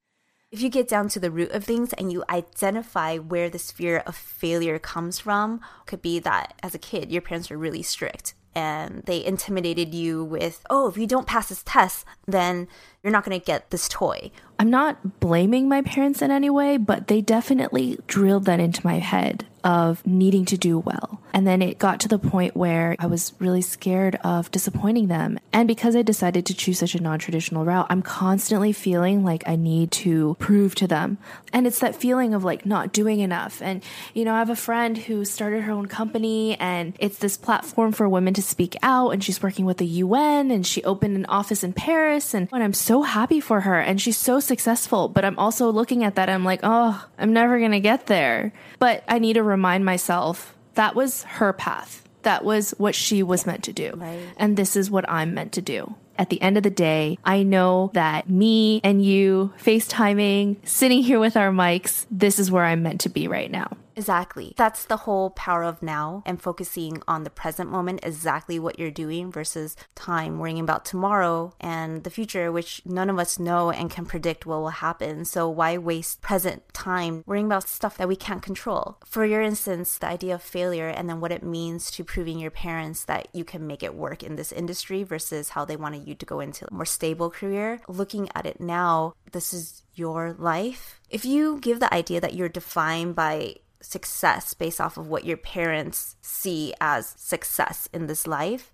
If 0.50 0.60
you 0.60 0.68
get 0.68 0.86
down 0.86 1.08
to 1.10 1.20
the 1.20 1.30
root 1.30 1.50
of 1.52 1.64
things 1.64 1.94
and 1.94 2.12
you 2.12 2.24
identify 2.28 3.16
where 3.16 3.48
this 3.48 3.70
fear 3.70 4.02
of 4.06 4.14
failure 4.14 4.78
comes 4.78 5.18
from, 5.18 5.60
could 5.86 6.02
be 6.02 6.18
that 6.18 6.54
as 6.62 6.74
a 6.74 6.78
kid, 6.78 7.10
your 7.10 7.22
parents 7.22 7.48
were 7.48 7.56
really 7.56 7.82
strict 7.82 8.34
and 8.54 9.02
they 9.04 9.24
intimidated 9.24 9.94
you 9.94 10.22
with, 10.22 10.62
oh, 10.68 10.88
if 10.88 10.98
you 10.98 11.06
don't 11.06 11.26
pass 11.26 11.48
this 11.48 11.62
test, 11.64 12.04
then 12.26 12.68
you're 13.02 13.12
not 13.12 13.24
going 13.24 13.38
to 13.38 13.44
get 13.44 13.70
this 13.70 13.88
toy. 13.88 14.30
I'm 14.58 14.70
not 14.70 15.18
blaming 15.18 15.68
my 15.68 15.82
parents 15.82 16.22
in 16.22 16.30
any 16.30 16.50
way, 16.50 16.76
but 16.76 17.08
they 17.08 17.20
definitely 17.20 17.98
drilled 18.06 18.44
that 18.44 18.60
into 18.60 18.86
my 18.86 19.00
head 19.00 19.46
of 19.64 20.04
needing 20.06 20.44
to 20.44 20.56
do 20.56 20.78
well. 20.78 21.20
And 21.34 21.46
then 21.46 21.62
it 21.62 21.78
got 21.78 22.00
to 22.00 22.08
the 22.08 22.18
point 22.18 22.56
where 22.56 22.94
I 22.98 23.06
was 23.06 23.32
really 23.38 23.62
scared 23.62 24.16
of 24.22 24.50
disappointing 24.50 25.06
them. 25.08 25.38
And 25.52 25.66
because 25.66 25.96
I 25.96 26.02
decided 26.02 26.46
to 26.46 26.54
choose 26.54 26.78
such 26.78 26.94
a 26.94 27.02
non 27.02 27.18
traditional 27.18 27.64
route, 27.64 27.86
I'm 27.88 28.02
constantly 28.02 28.72
feeling 28.72 29.24
like 29.24 29.42
I 29.46 29.56
need 29.56 29.92
to 29.92 30.36
prove 30.38 30.74
to 30.76 30.86
them. 30.86 31.18
And 31.52 31.66
it's 31.66 31.78
that 31.78 31.96
feeling 31.96 32.34
of 32.34 32.44
like 32.44 32.66
not 32.66 32.92
doing 32.92 33.20
enough. 33.20 33.62
And, 33.62 33.82
you 34.14 34.24
know, 34.24 34.34
I 34.34 34.40
have 34.40 34.50
a 34.50 34.56
friend 34.56 34.98
who 34.98 35.24
started 35.24 35.62
her 35.62 35.72
own 35.72 35.86
company 35.86 36.58
and 36.58 36.94
it's 36.98 37.18
this 37.18 37.36
platform 37.36 37.92
for 37.92 38.08
women 38.08 38.34
to 38.34 38.42
speak 38.42 38.76
out. 38.82 39.10
And 39.10 39.24
she's 39.24 39.42
working 39.42 39.64
with 39.64 39.78
the 39.78 39.86
UN 39.86 40.50
and 40.50 40.66
she 40.66 40.84
opened 40.84 41.16
an 41.16 41.26
office 41.26 41.64
in 41.64 41.72
Paris. 41.72 42.34
And, 42.34 42.48
and 42.52 42.62
I'm 42.62 42.74
so 42.74 42.91
happy 43.00 43.40
for 43.40 43.60
her. 43.62 43.80
And 43.80 43.98
she's 43.98 44.18
so 44.18 44.40
successful. 44.40 45.08
But 45.08 45.24
I'm 45.24 45.38
also 45.38 45.70
looking 45.70 46.04
at 46.04 46.16
that. 46.16 46.28
I'm 46.28 46.44
like, 46.44 46.60
oh, 46.62 47.02
I'm 47.18 47.32
never 47.32 47.58
going 47.58 47.70
to 47.70 47.80
get 47.80 48.08
there. 48.08 48.52
But 48.78 49.02
I 49.08 49.18
need 49.18 49.34
to 49.34 49.42
remind 49.42 49.86
myself 49.86 50.54
that 50.74 50.94
was 50.94 51.22
her 51.22 51.54
path. 51.54 52.06
That 52.22 52.44
was 52.44 52.72
what 52.76 52.94
she 52.94 53.22
was 53.22 53.46
meant 53.46 53.64
to 53.64 53.72
do. 53.72 53.92
Right. 53.96 54.20
And 54.36 54.56
this 54.56 54.76
is 54.76 54.90
what 54.90 55.08
I'm 55.08 55.32
meant 55.32 55.52
to 55.52 55.62
do. 55.62 55.94
At 56.18 56.28
the 56.28 56.40
end 56.42 56.58
of 56.58 56.62
the 56.62 56.70
day, 56.70 57.18
I 57.24 57.42
know 57.42 57.90
that 57.94 58.28
me 58.28 58.82
and 58.84 59.02
you 59.02 59.54
FaceTiming, 59.58 60.68
sitting 60.68 61.02
here 61.02 61.18
with 61.18 61.36
our 61.36 61.50
mics, 61.50 62.04
this 62.10 62.38
is 62.38 62.50
where 62.50 62.64
I'm 62.64 62.82
meant 62.82 63.00
to 63.00 63.08
be 63.08 63.26
right 63.26 63.50
now. 63.50 63.76
Exactly. 63.96 64.54
That's 64.56 64.84
the 64.84 64.98
whole 64.98 65.30
power 65.30 65.64
of 65.64 65.82
now 65.82 66.22
and 66.24 66.40
focusing 66.40 67.02
on 67.06 67.24
the 67.24 67.30
present 67.30 67.70
moment, 67.70 68.00
exactly 68.02 68.58
what 68.58 68.78
you're 68.78 68.90
doing 68.90 69.30
versus 69.30 69.76
time 69.94 70.38
worrying 70.38 70.60
about 70.60 70.84
tomorrow 70.84 71.54
and 71.60 72.04
the 72.04 72.10
future, 72.10 72.50
which 72.50 72.82
none 72.84 73.10
of 73.10 73.18
us 73.18 73.38
know 73.38 73.70
and 73.70 73.90
can 73.90 74.06
predict 74.06 74.46
what 74.46 74.60
will 74.60 74.68
happen. 74.68 75.24
So 75.24 75.48
why 75.48 75.78
waste 75.78 76.22
present 76.22 76.62
time 76.72 77.22
worrying 77.26 77.46
about 77.46 77.68
stuff 77.68 77.96
that 77.98 78.08
we 78.08 78.16
can't 78.16 78.42
control? 78.42 78.98
For 79.04 79.24
your 79.24 79.42
instance, 79.42 79.98
the 79.98 80.08
idea 80.08 80.34
of 80.34 80.42
failure 80.42 80.88
and 80.88 81.08
then 81.08 81.20
what 81.20 81.32
it 81.32 81.42
means 81.42 81.90
to 81.92 82.04
proving 82.04 82.38
your 82.38 82.50
parents 82.50 83.04
that 83.04 83.28
you 83.32 83.44
can 83.44 83.66
make 83.66 83.82
it 83.82 83.94
work 83.94 84.22
in 84.22 84.36
this 84.36 84.52
industry 84.52 85.02
versus 85.02 85.50
how 85.50 85.64
they 85.64 85.76
wanted 85.76 86.06
you 86.08 86.14
to 86.14 86.26
go 86.26 86.40
into 86.40 86.66
a 86.66 86.74
more 86.74 86.84
stable 86.84 87.30
career. 87.30 87.80
Looking 87.88 88.28
at 88.34 88.46
it 88.46 88.60
now, 88.60 89.14
this 89.32 89.52
is 89.52 89.82
your 89.94 90.34
life. 90.38 91.00
If 91.10 91.24
you 91.24 91.58
give 91.60 91.80
the 91.80 91.92
idea 91.92 92.20
that 92.20 92.34
you're 92.34 92.48
defined 92.48 93.14
by 93.14 93.56
success 93.82 94.54
based 94.54 94.80
off 94.80 94.96
of 94.96 95.08
what 95.08 95.24
your 95.24 95.36
parents 95.36 96.16
see 96.22 96.72
as 96.80 97.14
success 97.16 97.88
in 97.92 98.06
this 98.06 98.26
life, 98.26 98.72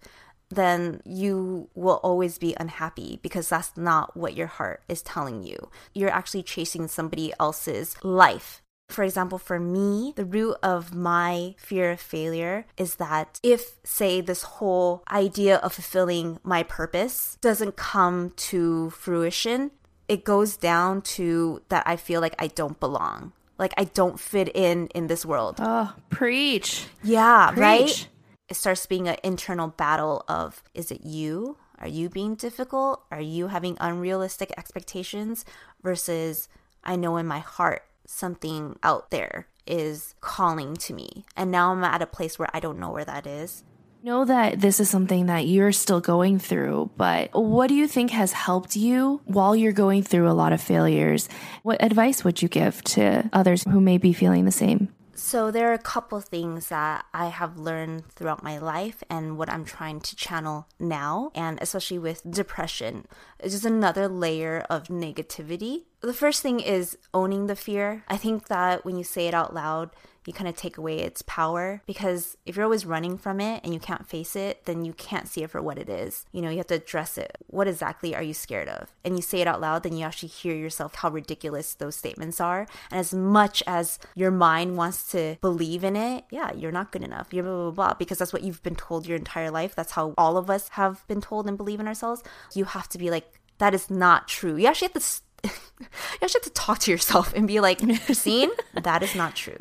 then 0.51 1.01
you 1.05 1.69
will 1.75 2.01
always 2.03 2.39
be 2.39 2.57
unhappy 2.59 3.19
because 3.23 3.49
that's 3.49 3.77
not 3.77 4.17
what 4.17 4.37
your 4.37 4.47
heart 4.47 4.83
is 4.89 5.03
telling 5.03 5.43
you. 5.43 5.71
You're 5.95 6.11
actually 6.11 6.43
chasing 6.43 6.89
somebody 6.89 7.33
else's 7.39 7.97
life. 8.03 8.63
For 8.89 9.05
example, 9.05 9.37
for 9.37 9.61
me, 9.61 10.15
the 10.17 10.25
root 10.25 10.57
of 10.63 10.95
my 10.95 11.55
fear 11.59 11.91
of 11.91 12.01
failure 12.01 12.65
is 12.79 12.95
that 12.95 13.39
if, 13.43 13.77
say, 13.85 14.23
this 14.23 14.43
whole 14.43 15.03
idea 15.11 15.57
of 15.57 15.75
fulfilling 15.75 16.39
my 16.43 16.63
purpose 16.63 17.37
doesn't 17.43 17.77
come 17.77 18.33
to 18.37 18.89
fruition, 18.91 19.73
it 20.09 20.25
goes 20.25 20.57
down 20.57 21.03
to 21.03 21.61
that 21.69 21.83
I 21.87 21.97
feel 21.97 22.23
like 22.23 22.35
I 22.39 22.47
don't 22.47 22.81
belong 22.81 23.35
like 23.59 23.75
I 23.77 23.85
don't 23.85 24.19
fit 24.19 24.55
in 24.55 24.87
in 24.89 25.07
this 25.07 25.27
world. 25.27 25.57
Oh, 25.59 25.95
preach. 26.11 26.87
Yeah, 27.03 27.51
preach. 27.51 27.61
right? 27.61 28.09
It 28.49 28.55
starts 28.55 28.87
being 28.87 29.09
an 29.09 29.17
internal 29.23 29.69
battle 29.69 30.25
of 30.29 30.63
is 30.75 30.91
it 30.91 31.05
you? 31.05 31.59
Are 31.81 31.89
you 31.89 32.09
being 32.09 32.35
difficult? 32.35 33.05
Are 33.11 33.21
you 33.21 33.49
having 33.49 33.77
unrealistic 33.81 34.53
expectations 34.57 35.45
versus 35.83 36.49
I 36.83 36.97
know 36.97 37.17
in 37.17 37.27
my 37.27 37.39
heart 37.39 37.85
something 38.07 38.79
out 38.83 39.11
there 39.11 39.47
is 39.67 40.15
calling 40.21 40.75
to 40.75 40.95
me. 40.95 41.25
And 41.37 41.51
now 41.51 41.73
I'm 41.73 41.85
at 41.85 42.03
a 42.03 42.07
place 42.07 42.39
where 42.39 42.49
I 42.55 42.61
don't 42.61 42.79
know 42.79 42.91
where 42.91 43.05
that 43.05 43.27
is 43.27 43.65
know 44.09 44.25
that 44.25 44.59
this 44.59 44.81
is 44.81 44.89
something 44.89 45.27
that 45.27 45.47
you're 45.47 45.71
still 45.71 46.01
going 46.01 46.39
through, 46.39 46.91
but 46.97 47.29
what 47.35 47.69
do 47.69 47.75
you 47.75 47.87
think 47.87 48.11
has 48.11 48.33
helped 48.33 48.75
you 48.75 49.21
while 49.27 49.55
you're 49.55 49.71
going 49.85 50.03
through 50.03 50.27
a 50.31 50.33
lot 50.33 50.55
of 50.55 50.63
failures? 50.63 51.29
What 51.63 51.85
advice 51.85 52.25
would 52.25 52.41
you 52.41 52.49
give 52.49 52.83
to 52.97 53.29
others 53.35 53.65
who 53.65 53.83
may 53.83 53.99
be 53.99 54.15
feeling 54.15 54.47
the 54.47 54.61
same? 54.65 54.89
So, 55.15 55.51
there 55.51 55.69
are 55.71 55.75
a 55.75 55.91
couple 55.95 56.21
things 56.21 56.69
that 56.69 57.05
I 57.13 57.27
have 57.27 57.59
learned 57.59 58.09
throughout 58.15 58.45
my 58.45 58.57
life 58.57 59.03
and 59.11 59.37
what 59.37 59.51
I'm 59.51 59.65
trying 59.65 60.01
to 60.01 60.17
channel 60.17 60.69
now, 60.79 61.33
and 61.35 61.59
especially 61.61 61.99
with 61.99 62.23
depression. 62.31 63.05
It's 63.41 63.53
just 63.53 63.67
another 63.67 64.07
layer 64.09 64.65
of 64.71 64.85
negativity. 64.85 65.83
The 66.01 66.15
first 66.15 66.41
thing 66.41 66.61
is 66.61 66.97
owning 67.13 67.49
the 67.49 67.57
fear. 67.57 68.05
I 68.09 68.17
think 68.17 68.47
that 68.47 68.85
when 68.85 68.97
you 68.97 69.05
say 69.05 69.27
it 69.27 69.35
out 69.35 69.53
loud, 69.53 69.91
you 70.29 70.35
kind 70.35 70.47
of 70.47 70.55
take 70.55 70.77
away 70.77 70.99
its 70.99 71.23
power 71.23 71.81
because 71.87 72.37
if 72.45 72.55
you're 72.55 72.65
always 72.65 72.85
running 72.85 73.17
from 73.17 73.41
it 73.41 73.63
and 73.65 73.73
you 73.73 73.81
can't 73.81 74.07
face 74.07 74.37
it, 74.37 74.67
then 74.67 74.85
you 74.85 74.93
can't 74.93 75.27
see 75.27 75.43
it 75.43 75.49
for 75.49 75.63
what 75.63 75.79
it 75.79 75.89
is. 75.89 76.27
You 76.33 76.43
know, 76.43 76.51
you 76.51 76.59
have 76.59 76.67
to 76.67 76.75
address 76.75 77.17
it. 77.17 77.39
What 77.47 77.67
exactly 77.67 78.15
are 78.15 78.23
you 78.23 78.35
scared 78.35 78.69
of? 78.69 78.95
And 79.07 79.17
you 79.17 79.23
say 79.23 79.41
it 79.41 79.47
out 79.47 79.63
loud, 79.63 79.85
then 79.85 79.97
you 79.97 80.05
actually 80.05 80.29
hear 80.29 80.55
yourself 80.55 80.97
how 80.97 81.09
ridiculous 81.09 81.73
those 81.73 81.97
statements 81.97 82.43
are. 82.43 82.67
And 82.91 83.01
as 83.01 83.15
much 83.15 83.63
as 83.67 83.99
your 84.15 84.31
mind 84.31 84.77
wants 84.77 85.11
to 85.13 85.39
believe 85.41 85.83
in 85.83 85.97
it, 85.97 86.25
yeah, 86.31 86.53
you're 86.53 86.73
not 86.73 86.93
good 86.93 87.03
enough. 87.03 87.29
You're 87.33 87.45
blah, 87.45 87.71
blah, 87.71 87.71
blah, 87.71 87.95
because 87.95 88.19
that's 88.19 88.35
what 88.35 88.43
you've 88.43 88.63
been 88.63 88.77
told 88.77 89.07
your 89.07 89.17
entire 89.17 89.51
life. 89.51 89.75
That's 89.75 89.93
how 89.93 90.13
all 90.19 90.37
of 90.37 90.51
us 90.51 90.69
have 90.71 91.09
been 91.09 91.23
told 91.23 91.49
and 91.49 91.57
believe 91.57 91.81
in 91.81 91.89
ourselves. 91.89 92.23
You 92.53 92.65
have 92.65 92.89
to 92.91 92.99
be 92.99 93.11
like, 93.11 93.41
that 93.57 93.73
is 93.73 93.89
not 93.89 94.29
true. 94.29 94.57
You 94.57 94.67
actually 94.67 94.91
have 94.93 95.03
to. 95.03 95.23
you 95.81 95.89
actually 96.23 96.41
have 96.41 96.43
to 96.43 96.51
talk 96.51 96.81
to 96.81 96.91
yourself 96.91 97.33
and 97.33 97.47
be 97.49 97.61
like, 97.61 97.79
Christine, 98.05 98.51
that 98.75 99.03
is 99.03 99.15
not 99.15 99.35
true 99.35 99.57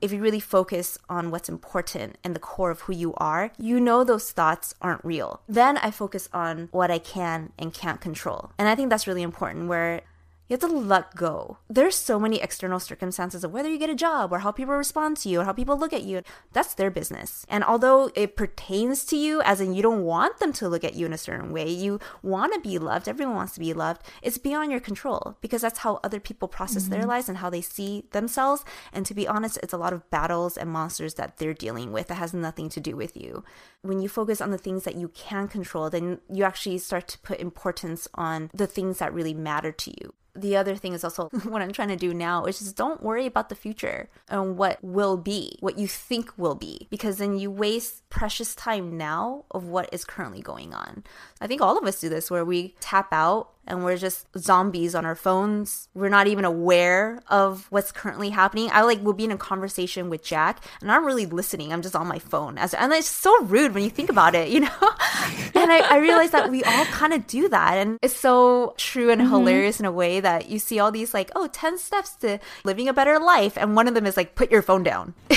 if 0.00 0.12
you 0.12 0.20
really 0.20 0.40
focus 0.40 0.98
on 1.08 1.30
what's 1.30 1.48
important 1.48 2.16
and 2.22 2.34
the 2.34 2.40
core 2.40 2.70
of 2.70 2.82
who 2.82 2.92
you 2.92 3.14
are, 3.16 3.50
you 3.58 3.80
know 3.80 4.04
those 4.04 4.30
thoughts 4.30 4.74
aren't 4.80 5.04
real. 5.04 5.40
Then 5.48 5.78
I 5.78 5.90
focus 5.90 6.28
on 6.32 6.68
what 6.70 6.90
I 6.90 6.98
can 6.98 7.52
and 7.58 7.74
can't 7.74 8.00
control. 8.00 8.52
And 8.58 8.68
I 8.68 8.74
think 8.74 8.90
that's 8.90 9.06
really 9.06 9.22
important 9.22 9.68
where 9.68 10.02
you 10.48 10.54
have 10.54 10.60
to 10.60 10.66
let 10.66 11.14
go. 11.14 11.58
There's 11.68 11.94
so 11.94 12.18
many 12.18 12.40
external 12.40 12.80
circumstances 12.80 13.44
of 13.44 13.52
whether 13.52 13.68
you 13.68 13.78
get 13.78 13.90
a 13.90 13.94
job 13.94 14.32
or 14.32 14.38
how 14.38 14.50
people 14.50 14.74
respond 14.74 15.18
to 15.18 15.28
you 15.28 15.40
or 15.40 15.44
how 15.44 15.52
people 15.52 15.76
look 15.76 15.92
at 15.92 16.04
you. 16.04 16.22
That's 16.52 16.72
their 16.72 16.90
business. 16.90 17.44
And 17.50 17.62
although 17.62 18.10
it 18.14 18.34
pertains 18.34 19.04
to 19.06 19.16
you, 19.16 19.42
as 19.42 19.60
in 19.60 19.74
you 19.74 19.82
don't 19.82 20.04
want 20.04 20.38
them 20.38 20.54
to 20.54 20.68
look 20.68 20.84
at 20.84 20.94
you 20.94 21.04
in 21.04 21.12
a 21.12 21.18
certain 21.18 21.52
way, 21.52 21.68
you 21.68 22.00
want 22.22 22.54
to 22.54 22.60
be 22.60 22.78
loved, 22.78 23.08
everyone 23.08 23.36
wants 23.36 23.52
to 23.54 23.60
be 23.60 23.74
loved, 23.74 24.02
it's 24.22 24.38
beyond 24.38 24.70
your 24.70 24.80
control 24.80 25.36
because 25.42 25.60
that's 25.60 25.80
how 25.80 26.00
other 26.02 26.18
people 26.18 26.48
process 26.48 26.84
mm-hmm. 26.84 26.92
their 26.92 27.04
lives 27.04 27.28
and 27.28 27.38
how 27.38 27.50
they 27.50 27.60
see 27.60 28.04
themselves. 28.12 28.64
And 28.90 29.04
to 29.04 29.12
be 29.12 29.28
honest, 29.28 29.58
it's 29.62 29.74
a 29.74 29.78
lot 29.78 29.92
of 29.92 30.08
battles 30.08 30.56
and 30.56 30.70
monsters 30.70 31.14
that 31.14 31.36
they're 31.36 31.52
dealing 31.52 31.92
with 31.92 32.08
that 32.08 32.14
has 32.14 32.32
nothing 32.32 32.70
to 32.70 32.80
do 32.80 32.96
with 32.96 33.16
you. 33.16 33.44
When 33.82 34.00
you 34.00 34.08
focus 34.08 34.40
on 34.40 34.50
the 34.50 34.58
things 34.58 34.84
that 34.84 34.96
you 34.96 35.08
can 35.08 35.46
control, 35.46 35.90
then 35.90 36.20
you 36.32 36.44
actually 36.44 36.78
start 36.78 37.06
to 37.08 37.18
put 37.18 37.38
importance 37.38 38.08
on 38.14 38.50
the 38.54 38.66
things 38.66 38.98
that 38.98 39.12
really 39.12 39.34
matter 39.34 39.72
to 39.72 39.90
you 39.90 40.14
the 40.40 40.56
other 40.56 40.76
thing 40.76 40.92
is 40.92 41.04
also 41.04 41.28
what 41.44 41.62
I'm 41.62 41.72
trying 41.72 41.88
to 41.88 41.96
do 41.96 42.14
now 42.14 42.44
is 42.44 42.58
just 42.58 42.76
don't 42.76 43.02
worry 43.02 43.26
about 43.26 43.48
the 43.48 43.54
future 43.54 44.08
and 44.28 44.56
what 44.56 44.82
will 44.82 45.16
be, 45.16 45.56
what 45.60 45.78
you 45.78 45.86
think 45.86 46.32
will 46.36 46.54
be, 46.54 46.86
because 46.90 47.18
then 47.18 47.38
you 47.38 47.50
waste 47.50 48.08
precious 48.10 48.54
time 48.54 48.96
now 48.96 49.44
of 49.50 49.64
what 49.64 49.88
is 49.92 50.04
currently 50.04 50.40
going 50.40 50.74
on. 50.74 51.04
I 51.40 51.46
think 51.46 51.60
all 51.60 51.78
of 51.78 51.84
us 51.84 52.00
do 52.00 52.08
this 52.08 52.30
where 52.30 52.44
we 52.44 52.74
tap 52.80 53.08
out 53.12 53.50
and 53.68 53.84
we're 53.84 53.96
just 53.96 54.26
zombies 54.36 54.94
on 54.94 55.04
our 55.04 55.14
phones. 55.14 55.88
We're 55.94 56.08
not 56.08 56.26
even 56.26 56.44
aware 56.44 57.22
of 57.28 57.66
what's 57.70 57.92
currently 57.92 58.30
happening. 58.30 58.70
I 58.72 58.82
like 58.82 59.02
will 59.02 59.12
be 59.12 59.24
in 59.24 59.30
a 59.30 59.36
conversation 59.36 60.10
with 60.10 60.24
Jack 60.24 60.64
and 60.80 60.90
I'm 60.90 61.04
really 61.04 61.26
listening. 61.26 61.72
I'm 61.72 61.82
just 61.82 61.94
on 61.94 62.08
my 62.08 62.18
phone. 62.18 62.58
As 62.58 62.74
and 62.74 62.92
it's 62.92 63.08
so 63.08 63.44
rude 63.44 63.74
when 63.74 63.84
you 63.84 63.90
think 63.90 64.10
about 64.10 64.34
it, 64.34 64.48
you 64.48 64.60
know? 64.60 64.68
and 64.80 65.70
I, 65.70 65.86
I 65.90 65.98
realized 65.98 66.32
that 66.32 66.50
we 66.50 66.64
all 66.64 66.84
kind 66.86 67.12
of 67.12 67.26
do 67.26 67.48
that. 67.50 67.74
And 67.74 67.98
it's 68.02 68.16
so 68.16 68.74
true 68.76 69.10
and 69.10 69.20
mm-hmm. 69.20 69.30
hilarious 69.30 69.78
in 69.78 69.86
a 69.86 69.92
way 69.92 70.20
that 70.20 70.48
you 70.48 70.58
see 70.58 70.78
all 70.78 70.90
these 70.90 71.14
like, 71.14 71.30
oh, 71.36 71.46
10 71.48 71.78
steps 71.78 72.16
to 72.16 72.40
living 72.64 72.88
a 72.88 72.92
better 72.92 73.18
life. 73.18 73.56
And 73.56 73.76
one 73.76 73.86
of 73.86 73.94
them 73.94 74.06
is 74.06 74.16
like, 74.16 74.34
put 74.34 74.50
your 74.50 74.62
phone 74.62 74.82
down. 74.82 75.14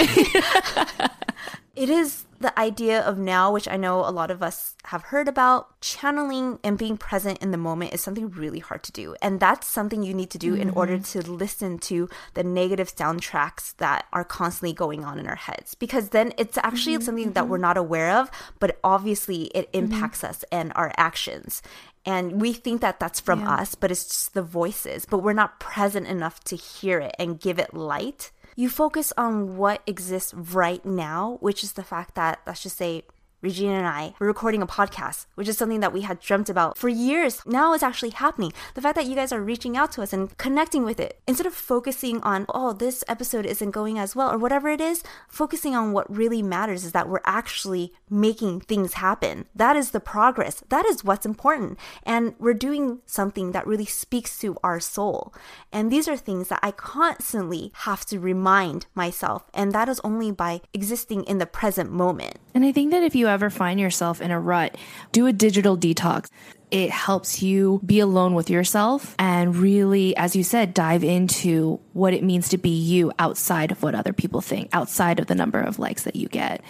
it 1.75 1.89
is 1.89 2.25
the 2.41 2.57
idea 2.59 3.01
of 3.01 3.17
now, 3.17 3.53
which 3.53 3.67
I 3.67 3.77
know 3.77 3.99
a 3.99 4.11
lot 4.11 4.29
of 4.29 4.43
us 4.43 4.75
have 4.85 5.03
heard 5.03 5.27
about, 5.27 5.79
channeling 5.79 6.59
and 6.63 6.77
being 6.77 6.97
present 6.97 7.37
in 7.39 7.51
the 7.51 7.57
moment 7.57 7.93
is 7.93 8.01
something 8.01 8.29
really 8.29 8.59
hard 8.59 8.83
to 8.83 8.91
do. 8.91 9.15
And 9.21 9.39
that's 9.39 9.67
something 9.67 10.03
you 10.03 10.13
need 10.13 10.31
to 10.31 10.37
do 10.37 10.53
mm-hmm. 10.53 10.63
in 10.63 10.69
order 10.71 10.99
to 10.99 11.21
listen 11.21 11.77
to 11.79 12.09
the 12.33 12.43
negative 12.43 12.93
soundtracks 12.93 13.75
that 13.77 14.05
are 14.11 14.25
constantly 14.25 14.73
going 14.73 15.05
on 15.05 15.17
in 15.17 15.27
our 15.27 15.35
heads. 15.35 15.75
Because 15.75 16.09
then 16.09 16.33
it's 16.37 16.57
actually 16.57 16.95
mm-hmm. 16.95 17.03
something 17.03 17.31
that 17.33 17.47
we're 17.47 17.57
not 17.57 17.77
aware 17.77 18.17
of, 18.17 18.29
but 18.59 18.77
obviously 18.83 19.43
it 19.55 19.71
mm-hmm. 19.71 19.85
impacts 19.85 20.19
mm-hmm. 20.19 20.31
us 20.31 20.43
and 20.51 20.73
our 20.75 20.91
actions. 20.97 21.61
And 22.05 22.41
we 22.41 22.51
think 22.51 22.81
that 22.81 22.99
that's 22.99 23.19
from 23.19 23.41
yeah. 23.41 23.51
us, 23.51 23.75
but 23.75 23.91
it's 23.91 24.07
just 24.07 24.33
the 24.33 24.41
voices. 24.41 25.05
But 25.05 25.19
we're 25.19 25.33
not 25.33 25.59
present 25.59 26.07
enough 26.07 26.43
to 26.45 26.55
hear 26.55 26.99
it 26.99 27.15
and 27.17 27.39
give 27.39 27.59
it 27.59 27.73
light 27.73 28.31
you 28.61 28.69
focus 28.69 29.11
on 29.17 29.57
what 29.57 29.81
exists 29.87 30.35
right 30.35 30.85
now, 30.85 31.37
which 31.41 31.63
is 31.63 31.73
the 31.73 31.83
fact 31.83 32.13
that, 32.13 32.41
let's 32.45 32.61
just 32.61 32.77
say, 32.77 33.01
Regina 33.41 33.73
and 33.73 33.87
I 33.87 34.13
were 34.19 34.27
recording 34.27 34.61
a 34.61 34.67
podcast, 34.67 35.25
which 35.33 35.47
is 35.47 35.57
something 35.57 35.79
that 35.79 35.93
we 35.93 36.01
had 36.01 36.19
dreamt 36.19 36.49
about 36.49 36.77
for 36.77 36.89
years. 36.89 37.41
Now 37.45 37.73
it's 37.73 37.81
actually 37.81 38.11
happening. 38.11 38.53
The 38.75 38.81
fact 38.81 38.95
that 38.95 39.07
you 39.07 39.15
guys 39.15 39.31
are 39.31 39.41
reaching 39.41 39.75
out 39.75 39.91
to 39.93 40.03
us 40.03 40.13
and 40.13 40.37
connecting 40.37 40.83
with 40.85 40.99
it, 40.99 41.19
instead 41.27 41.47
of 41.47 41.53
focusing 41.53 42.21
on, 42.21 42.45
oh, 42.49 42.73
this 42.73 43.03
episode 43.07 43.47
isn't 43.47 43.71
going 43.71 43.97
as 43.97 44.15
well, 44.15 44.31
or 44.31 44.37
whatever 44.37 44.69
it 44.69 44.79
is, 44.79 45.03
focusing 45.27 45.75
on 45.75 45.91
what 45.91 46.15
really 46.15 46.43
matters 46.43 46.83
is 46.83 46.91
that 46.91 47.09
we're 47.09 47.21
actually 47.25 47.91
making 48.09 48.61
things 48.61 48.93
happen. 48.93 49.45
That 49.55 49.75
is 49.75 49.89
the 49.89 49.99
progress. 49.99 50.63
That 50.69 50.85
is 50.85 51.03
what's 51.03 51.25
important. 51.25 51.79
And 52.03 52.35
we're 52.37 52.53
doing 52.53 52.99
something 53.07 53.53
that 53.53 53.65
really 53.65 53.85
speaks 53.85 54.37
to 54.39 54.57
our 54.63 54.79
soul. 54.79 55.33
And 55.71 55.91
these 55.91 56.07
are 56.07 56.17
things 56.17 56.49
that 56.49 56.59
I 56.61 56.69
constantly 56.69 57.71
have 57.73 58.05
to 58.05 58.19
remind 58.19 58.85
myself. 58.93 59.45
And 59.53 59.71
that 59.71 59.89
is 59.89 59.99
only 60.03 60.31
by 60.31 60.61
existing 60.73 61.23
in 61.23 61.39
the 61.39 61.47
present 61.47 61.91
moment. 61.91 62.37
And 62.53 62.65
I 62.65 62.71
think 62.71 62.91
that 62.91 63.01
if 63.01 63.15
you 63.15 63.30
ever 63.31 63.49
find 63.49 63.79
yourself 63.79 64.21
in 64.21 64.31
a 64.31 64.39
rut, 64.39 64.77
do 65.11 65.25
a 65.25 65.33
digital 65.33 65.77
detox. 65.77 66.29
It 66.69 66.89
helps 66.89 67.41
you 67.41 67.81
be 67.85 67.99
alone 67.99 68.33
with 68.33 68.49
yourself 68.49 69.15
and 69.19 69.55
really, 69.55 70.15
as 70.15 70.35
you 70.35 70.43
said, 70.43 70.73
dive 70.73 71.03
into 71.03 71.79
what 71.91 72.13
it 72.13 72.23
means 72.23 72.49
to 72.49 72.57
be 72.57 72.69
you 72.69 73.11
outside 73.19 73.71
of 73.71 73.83
what 73.83 73.93
other 73.93 74.13
people 74.13 74.39
think, 74.39 74.69
outside 74.71 75.19
of 75.19 75.27
the 75.27 75.35
number 75.35 75.59
of 75.59 75.79
likes 75.79 76.03
that 76.03 76.15
you 76.15 76.27
get. 76.29 76.61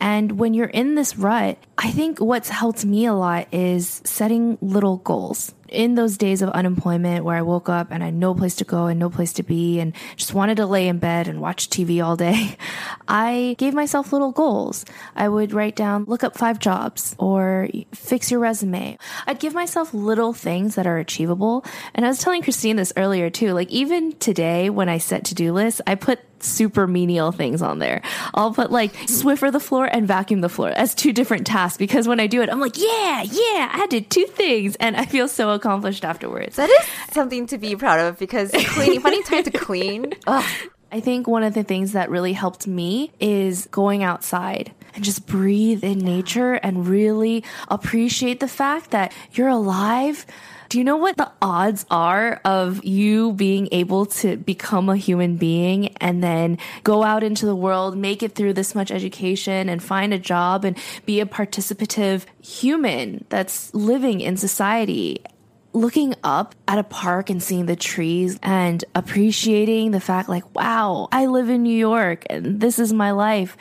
And 0.00 0.32
when 0.32 0.52
you're 0.52 0.66
in 0.66 0.94
this 0.94 1.16
rut, 1.16 1.58
I 1.78 1.90
think 1.90 2.18
what's 2.18 2.48
helped 2.48 2.84
me 2.84 3.06
a 3.06 3.14
lot 3.14 3.48
is 3.52 4.02
setting 4.04 4.58
little 4.60 4.98
goals 4.98 5.54
in 5.68 5.94
those 5.94 6.16
days 6.16 6.42
of 6.42 6.48
unemployment 6.50 7.24
where 7.24 7.36
I 7.36 7.42
woke 7.42 7.68
up 7.68 7.88
and 7.90 8.02
I 8.02 8.06
had 8.06 8.14
no 8.14 8.34
place 8.34 8.56
to 8.56 8.64
go 8.64 8.86
and 8.86 8.98
no 8.98 9.10
place 9.10 9.32
to 9.34 9.42
be 9.42 9.80
and 9.80 9.94
just 10.16 10.34
wanted 10.34 10.56
to 10.56 10.66
lay 10.66 10.88
in 10.88 10.98
bed 10.98 11.28
and 11.28 11.40
watch 11.40 11.68
TV 11.68 12.04
all 12.04 12.16
day, 12.16 12.56
I 13.08 13.56
gave 13.58 13.74
myself 13.74 14.12
little 14.12 14.32
goals. 14.32 14.84
I 15.14 15.28
would 15.28 15.52
write 15.52 15.76
down, 15.76 16.04
look 16.04 16.24
up 16.24 16.36
five 16.36 16.58
jobs 16.58 17.14
or 17.18 17.68
fix 17.92 18.30
your 18.30 18.40
resume. 18.40 18.98
I'd 19.26 19.40
give 19.40 19.54
myself 19.54 19.92
little 19.94 20.32
things 20.32 20.74
that 20.74 20.86
are 20.86 20.98
achievable. 20.98 21.64
And 21.94 22.04
I 22.04 22.08
was 22.08 22.18
telling 22.18 22.42
Christine 22.42 22.76
this 22.76 22.92
earlier 22.96 23.30
too. 23.30 23.52
Like 23.52 23.70
even 23.70 24.12
today 24.18 24.70
when 24.70 24.88
I 24.88 24.98
set 24.98 25.24
to 25.26 25.34
do 25.34 25.52
lists, 25.52 25.80
I 25.86 25.94
put 25.94 26.20
super 26.40 26.86
menial 26.86 27.32
things 27.32 27.62
on 27.62 27.78
there. 27.78 28.02
I'll 28.34 28.52
put 28.52 28.70
like 28.70 28.92
Swiffer 29.06 29.50
the 29.50 29.60
floor 29.60 29.86
and 29.86 30.06
vacuum 30.06 30.40
the 30.40 30.48
floor 30.48 30.70
as 30.70 30.94
two 30.94 31.12
different 31.12 31.46
tasks 31.46 31.78
because 31.78 32.06
when 32.06 32.20
I 32.20 32.26
do 32.26 32.42
it, 32.42 32.50
I'm 32.50 32.60
like, 32.60 32.76
yeah, 32.76 33.22
yeah, 33.22 33.70
I 33.72 33.86
did 33.88 34.10
two 34.10 34.26
things 34.26 34.76
and 34.76 34.96
I 34.96 35.06
feel 35.06 35.28
so 35.28 35.50
accomplished 35.56 36.04
afterwards. 36.04 36.56
That 36.56 36.70
is 36.70 36.86
something 37.12 37.46
to 37.48 37.58
be 37.58 37.74
proud 37.74 37.98
of 37.98 38.18
because 38.18 38.50
cleaning, 38.54 39.00
finding 39.00 39.24
time 39.24 39.42
to 39.42 39.50
clean. 39.50 40.14
Ugh. 40.26 40.70
I 40.92 41.00
think 41.00 41.26
one 41.26 41.42
of 41.42 41.52
the 41.52 41.64
things 41.64 41.92
that 41.92 42.10
really 42.10 42.32
helped 42.32 42.68
me 42.68 43.10
is 43.18 43.66
going 43.72 44.04
outside 44.04 44.72
and 44.94 45.02
just 45.02 45.26
breathe 45.26 45.82
in 45.82 45.98
nature 45.98 46.54
and 46.54 46.86
really 46.86 47.42
appreciate 47.68 48.38
the 48.38 48.48
fact 48.48 48.92
that 48.92 49.12
you're 49.32 49.48
alive 49.48 50.24
do 50.68 50.78
you 50.78 50.84
know 50.84 50.96
what 50.96 51.16
the 51.16 51.30
odds 51.40 51.86
are 51.90 52.40
of 52.44 52.84
you 52.84 53.32
being 53.32 53.68
able 53.70 54.06
to 54.06 54.36
become 54.36 54.88
a 54.88 54.96
human 54.96 55.36
being 55.36 55.88
and 55.98 56.22
then 56.22 56.58
go 56.82 57.04
out 57.04 57.22
into 57.22 57.46
the 57.46 57.54
world, 57.54 57.96
make 57.96 58.22
it 58.22 58.34
through 58.34 58.54
this 58.54 58.74
much 58.74 58.90
education 58.90 59.68
and 59.68 59.82
find 59.82 60.12
a 60.12 60.18
job 60.18 60.64
and 60.64 60.76
be 61.04 61.20
a 61.20 61.26
participative 61.26 62.24
human 62.42 63.24
that's 63.28 63.72
living 63.74 64.20
in 64.20 64.36
society? 64.36 65.22
Looking 65.72 66.14
up 66.24 66.54
at 66.66 66.78
a 66.78 66.84
park 66.84 67.30
and 67.30 67.42
seeing 67.42 67.66
the 67.66 67.76
trees 67.76 68.38
and 68.42 68.84
appreciating 68.94 69.90
the 69.90 70.00
fact 70.00 70.28
like 70.28 70.54
wow 70.54 71.08
i 71.12 71.26
live 71.26 71.50
in 71.50 71.62
new 71.62 71.76
york 71.76 72.24
and 72.30 72.60
this 72.60 72.78
is 72.78 72.92
my 72.92 73.10
life 73.10 73.56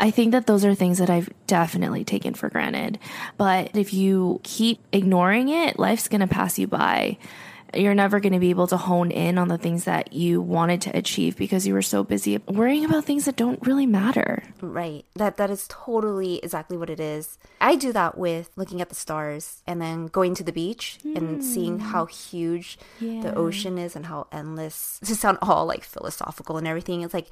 I 0.00 0.12
think 0.12 0.30
that 0.32 0.46
those 0.46 0.64
are 0.64 0.74
things 0.74 0.98
that 0.98 1.10
I've 1.10 1.28
definitely 1.48 2.04
taken 2.04 2.34
for 2.34 2.48
granted. 2.48 3.00
But 3.36 3.76
if 3.76 3.92
you 3.92 4.40
keep 4.44 4.78
ignoring 4.92 5.48
it, 5.48 5.76
life's 5.78 6.06
going 6.06 6.20
to 6.20 6.28
pass 6.28 6.56
you 6.56 6.68
by. 6.68 7.18
You're 7.74 7.94
never 7.94 8.20
going 8.20 8.32
to 8.32 8.38
be 8.38 8.50
able 8.50 8.66
to 8.68 8.76
hone 8.76 9.10
in 9.10 9.38
on 9.38 9.48
the 9.48 9.58
things 9.58 9.84
that 9.84 10.12
you 10.12 10.40
wanted 10.40 10.80
to 10.82 10.96
achieve 10.96 11.36
because 11.36 11.66
you 11.66 11.74
were 11.74 11.82
so 11.82 12.04
busy 12.04 12.38
worrying 12.48 12.84
about 12.84 13.04
things 13.04 13.24
that 13.26 13.36
don't 13.36 13.64
really 13.66 13.86
matter. 13.86 14.42
Right. 14.60 15.04
That 15.14 15.36
that 15.36 15.50
is 15.50 15.66
totally 15.68 16.38
exactly 16.42 16.76
what 16.76 16.90
it 16.90 17.00
is. 17.00 17.38
I 17.60 17.76
do 17.76 17.92
that 17.92 18.16
with 18.16 18.50
looking 18.56 18.80
at 18.80 18.88
the 18.88 18.94
stars 18.94 19.62
and 19.66 19.80
then 19.80 20.06
going 20.06 20.34
to 20.36 20.44
the 20.44 20.52
beach 20.52 20.98
mm. 21.04 21.16
and 21.16 21.44
seeing 21.44 21.78
how 21.78 22.06
huge 22.06 22.78
yeah. 23.00 23.22
the 23.22 23.34
ocean 23.34 23.78
is 23.78 23.96
and 23.96 24.06
how 24.06 24.26
endless. 24.32 25.00
To 25.08 25.14
sound 25.16 25.38
all 25.40 25.64
like 25.64 25.84
philosophical 25.84 26.58
and 26.58 26.66
everything, 26.66 27.00
it's 27.00 27.14
like 27.14 27.28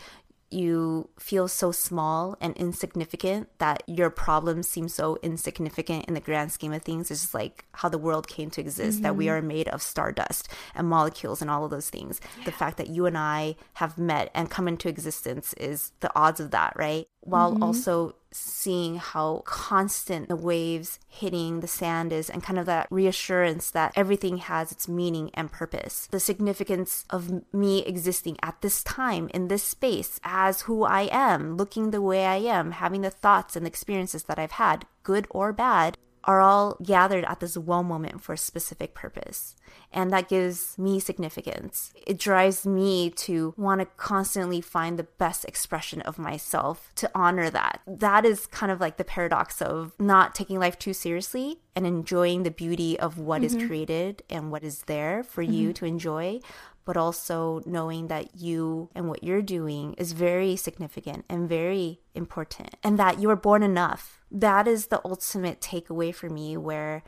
you 0.50 1.08
feel 1.18 1.48
so 1.48 1.72
small 1.72 2.36
and 2.40 2.56
insignificant 2.56 3.48
that 3.58 3.82
your 3.86 4.10
problems 4.10 4.68
seem 4.68 4.88
so 4.88 5.18
insignificant 5.22 6.04
in 6.06 6.14
the 6.14 6.20
grand 6.20 6.52
scheme 6.52 6.72
of 6.72 6.82
things. 6.82 7.10
It's 7.10 7.22
just 7.22 7.34
like 7.34 7.64
how 7.72 7.88
the 7.88 7.98
world 7.98 8.28
came 8.28 8.50
to 8.50 8.60
exist, 8.60 8.96
mm-hmm. 8.96 9.02
that 9.02 9.16
we 9.16 9.26
mm-hmm. 9.26 9.34
are 9.34 9.42
made 9.42 9.68
of 9.68 9.82
stardust 9.82 10.48
and 10.74 10.88
molecules 10.88 11.42
and 11.42 11.50
all 11.50 11.64
of 11.64 11.70
those 11.70 11.90
things. 11.90 12.20
Yeah. 12.38 12.44
The 12.44 12.52
fact 12.52 12.76
that 12.78 12.88
you 12.88 13.06
and 13.06 13.18
I 13.18 13.56
have 13.74 13.98
met 13.98 14.30
and 14.34 14.50
come 14.50 14.68
into 14.68 14.88
existence 14.88 15.52
is 15.54 15.92
the 16.00 16.10
odds 16.16 16.40
of 16.40 16.52
that, 16.52 16.74
right? 16.76 17.06
While 17.20 17.54
mm-hmm. 17.54 17.62
also 17.62 18.14
seeing 18.38 18.96
how 18.96 19.42
constant 19.44 20.28
the 20.28 20.36
waves 20.36 20.98
hitting 21.08 21.60
the 21.60 21.66
sand 21.66 22.12
is 22.12 22.28
and 22.28 22.42
kind 22.42 22.58
of 22.58 22.66
that 22.66 22.86
reassurance 22.90 23.70
that 23.70 23.92
everything 23.96 24.38
has 24.38 24.70
its 24.72 24.88
meaning 24.88 25.30
and 25.34 25.50
purpose. 25.50 26.08
The 26.10 26.20
significance 26.20 27.04
of 27.10 27.42
me 27.52 27.84
existing 27.84 28.36
at 28.42 28.60
this 28.60 28.82
time 28.82 29.30
in 29.32 29.48
this 29.48 29.62
space 29.62 30.20
as 30.24 30.62
who 30.62 30.84
I 30.84 31.08
am, 31.10 31.56
looking 31.56 31.90
the 31.90 32.02
way 32.02 32.26
I 32.26 32.36
am, 32.36 32.72
having 32.72 33.02
the 33.02 33.10
thoughts 33.10 33.56
and 33.56 33.66
experiences 33.66 34.24
that 34.24 34.38
I've 34.38 34.52
had, 34.52 34.86
good 35.02 35.26
or 35.30 35.52
bad, 35.52 35.96
are 36.26 36.40
all 36.40 36.76
gathered 36.82 37.24
at 37.24 37.40
this 37.40 37.56
one 37.56 37.86
moment 37.86 38.22
for 38.22 38.32
a 38.32 38.38
specific 38.38 38.94
purpose. 38.94 39.54
And 39.92 40.12
that 40.12 40.28
gives 40.28 40.76
me 40.76 40.98
significance. 40.98 41.92
It 42.06 42.18
drives 42.18 42.66
me 42.66 43.10
to 43.10 43.54
want 43.56 43.80
to 43.80 43.86
constantly 43.96 44.60
find 44.60 44.98
the 44.98 45.04
best 45.04 45.44
expression 45.44 46.02
of 46.02 46.18
myself 46.18 46.90
to 46.96 47.10
honor 47.14 47.48
that. 47.50 47.80
That 47.86 48.24
is 48.24 48.46
kind 48.46 48.72
of 48.72 48.80
like 48.80 48.96
the 48.96 49.04
paradox 49.04 49.62
of 49.62 49.92
not 49.98 50.34
taking 50.34 50.58
life 50.58 50.78
too 50.78 50.92
seriously 50.92 51.60
and 51.76 51.86
enjoying 51.86 52.42
the 52.42 52.50
beauty 52.50 52.98
of 52.98 53.18
what 53.18 53.42
mm-hmm. 53.42 53.58
is 53.58 53.66
created 53.66 54.22
and 54.28 54.50
what 54.50 54.64
is 54.64 54.82
there 54.82 55.22
for 55.22 55.42
mm-hmm. 55.42 55.52
you 55.52 55.72
to 55.74 55.84
enjoy, 55.84 56.40
but 56.84 56.96
also 56.96 57.62
knowing 57.64 58.08
that 58.08 58.36
you 58.36 58.88
and 58.94 59.08
what 59.08 59.22
you're 59.22 59.42
doing 59.42 59.94
is 59.94 60.12
very 60.12 60.56
significant 60.56 61.24
and 61.28 61.48
very 61.48 62.00
important 62.14 62.74
and 62.82 62.98
that 62.98 63.20
you 63.20 63.30
are 63.30 63.36
born 63.36 63.62
enough. 63.62 64.15
That 64.30 64.66
is 64.66 64.86
the 64.86 65.00
ultimate 65.04 65.60
takeaway 65.60 66.14
for 66.14 66.28
me 66.28 66.56
where 66.56 67.02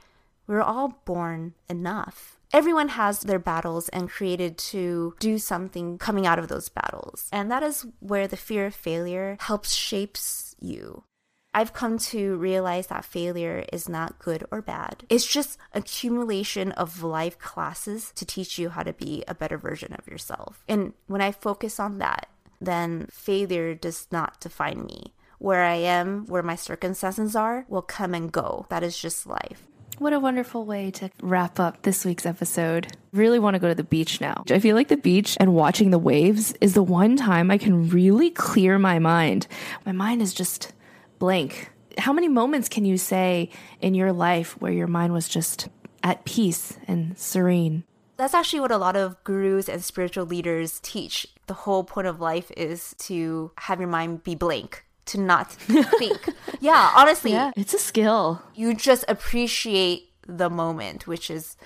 we're 0.47 0.63
all 0.63 1.01
born 1.05 1.55
enough. 1.69 2.39
Everyone 2.53 2.89
has 2.89 3.21
their 3.21 3.39
battles 3.39 3.91
and 3.91 4.09
created 4.09 4.57
to 4.59 5.15
do 5.21 5.39
something 5.39 5.99
coming 5.99 6.27
out 6.27 6.39
of 6.39 6.49
those 6.49 6.71
battles. 6.71 7.29
And 7.31 7.51
that 7.51 7.63
is 7.63 7.87
where 8.01 8.27
the 8.27 8.39
fear 8.39 8.67
of 8.67 8.75
failure 8.75 9.37
helps 9.41 9.75
shapes 9.75 10.57
you. 10.59 11.05
I've 11.53 11.73
come 11.73 11.99
to 11.99 12.37
realize 12.37 12.87
that 12.87 13.05
failure 13.05 13.65
is 13.73 13.89
not 13.89 14.19
good 14.19 14.45
or 14.51 14.63
bad. 14.63 15.05
It's 15.09 15.27
just 15.27 15.59
accumulation 15.73 16.73
of 16.73 17.03
life 17.03 17.39
classes 17.39 18.13
to 18.17 18.25
teach 18.25 18.59
you 18.59 18.71
how 18.71 18.83
to 18.83 18.93
be 18.93 19.25
a 19.27 19.35
better 19.35 19.59
version 19.59 19.95
of 19.99 20.07
yourself. 20.07 20.63
And 20.69 20.93
when 21.07 21.21
I 21.21 21.33
focus 21.33 21.81
on 21.81 21.99
that, 21.99 22.29
then 22.61 23.09
failure 23.11 23.75
does 23.75 24.07
not 24.11 24.41
define 24.41 24.85
me. 24.85 25.15
Where 25.39 25.63
I 25.63 25.75
am, 25.75 26.27
where 26.27 26.43
my 26.43 26.57
circumstances 26.57 27.37
are, 27.37 27.65
will 27.69 27.83
come 27.83 28.13
and 28.15 28.31
go. 28.31 28.67
That 28.71 28.83
is 28.83 28.99
just 28.99 29.27
life. 29.27 29.69
What 29.99 30.13
a 30.13 30.21
wonderful 30.21 30.65
way 30.65 30.91
to 30.93 31.11
wrap 31.23 31.59
up 31.59 31.83
this 31.83 32.05
week's 32.05 32.27
episode. 32.27 32.97
Really 33.13 33.39
want 33.39 33.55
to 33.55 33.61
go 33.61 33.69
to 33.69 33.75
the 33.75 33.83
beach 33.83 34.21
now. 34.21 34.45
I 34.51 34.61
feel 34.61 34.77
like 34.77 34.89
the 34.89 34.97
beach 34.97 35.37
and 35.41 35.55
watching 35.55 35.91
the 35.91 35.99
waves 35.99 36.55
is 36.61 36.75
the 36.75 36.83
one 36.83 37.17
time 37.17 37.51
I 37.51 37.59
can 37.59 37.89
really 37.89 38.31
clear 38.31 38.79
my 38.79 38.99
mind. 38.99 39.49
My 39.85 39.93
mind 39.93 40.23
is 40.23 40.35
just 40.35 40.73
blank. 41.19 41.71
How 41.99 42.13
many 42.13 42.29
moments 42.29 42.69
can 42.69 42.85
you 42.85 42.97
say 42.97 43.51
in 43.81 43.95
your 43.95 44.13
life 44.13 44.61
where 44.61 44.73
your 44.73 44.87
mind 44.87 45.13
was 45.13 45.29
just 45.29 45.69
at 46.05 46.25
peace 46.25 46.79
and 46.87 47.19
serene? 47.19 47.83
That's 48.17 48.35
actually 48.35 48.61
what 48.61 48.73
a 48.73 48.79
lot 48.79 48.97
of 48.97 49.23
gurus 49.25 49.69
and 49.69 49.83
spiritual 49.83 50.27
leaders 50.27 50.81
teach. 50.81 51.27
The 51.47 51.55
whole 51.55 51.85
point 51.85 52.07
of 52.07 52.21
life 52.21 52.51
is 52.57 52.95
to 53.01 53.53
have 53.59 53.81
your 53.81 53.89
mind 53.89 54.23
be 54.23 54.35
blank, 54.35 54.85
to 55.09 55.21
not 55.21 55.53
think. 55.53 56.29
yeah, 56.61 56.93
honestly. 56.97 57.33
Yeah, 57.33 57.53
it's 57.57 57.75
a 57.75 57.79
skill. 57.79 58.43
You 58.55 58.75
just 58.75 59.05
appreciate 59.09 60.11
the 60.27 60.51
moment, 60.51 61.07
which 61.07 61.31
is, 61.31 61.57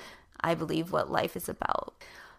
I 0.40 0.54
believe, 0.54 0.92
what 0.92 1.10
life 1.10 1.36
is 1.36 1.48
about. 1.48 1.94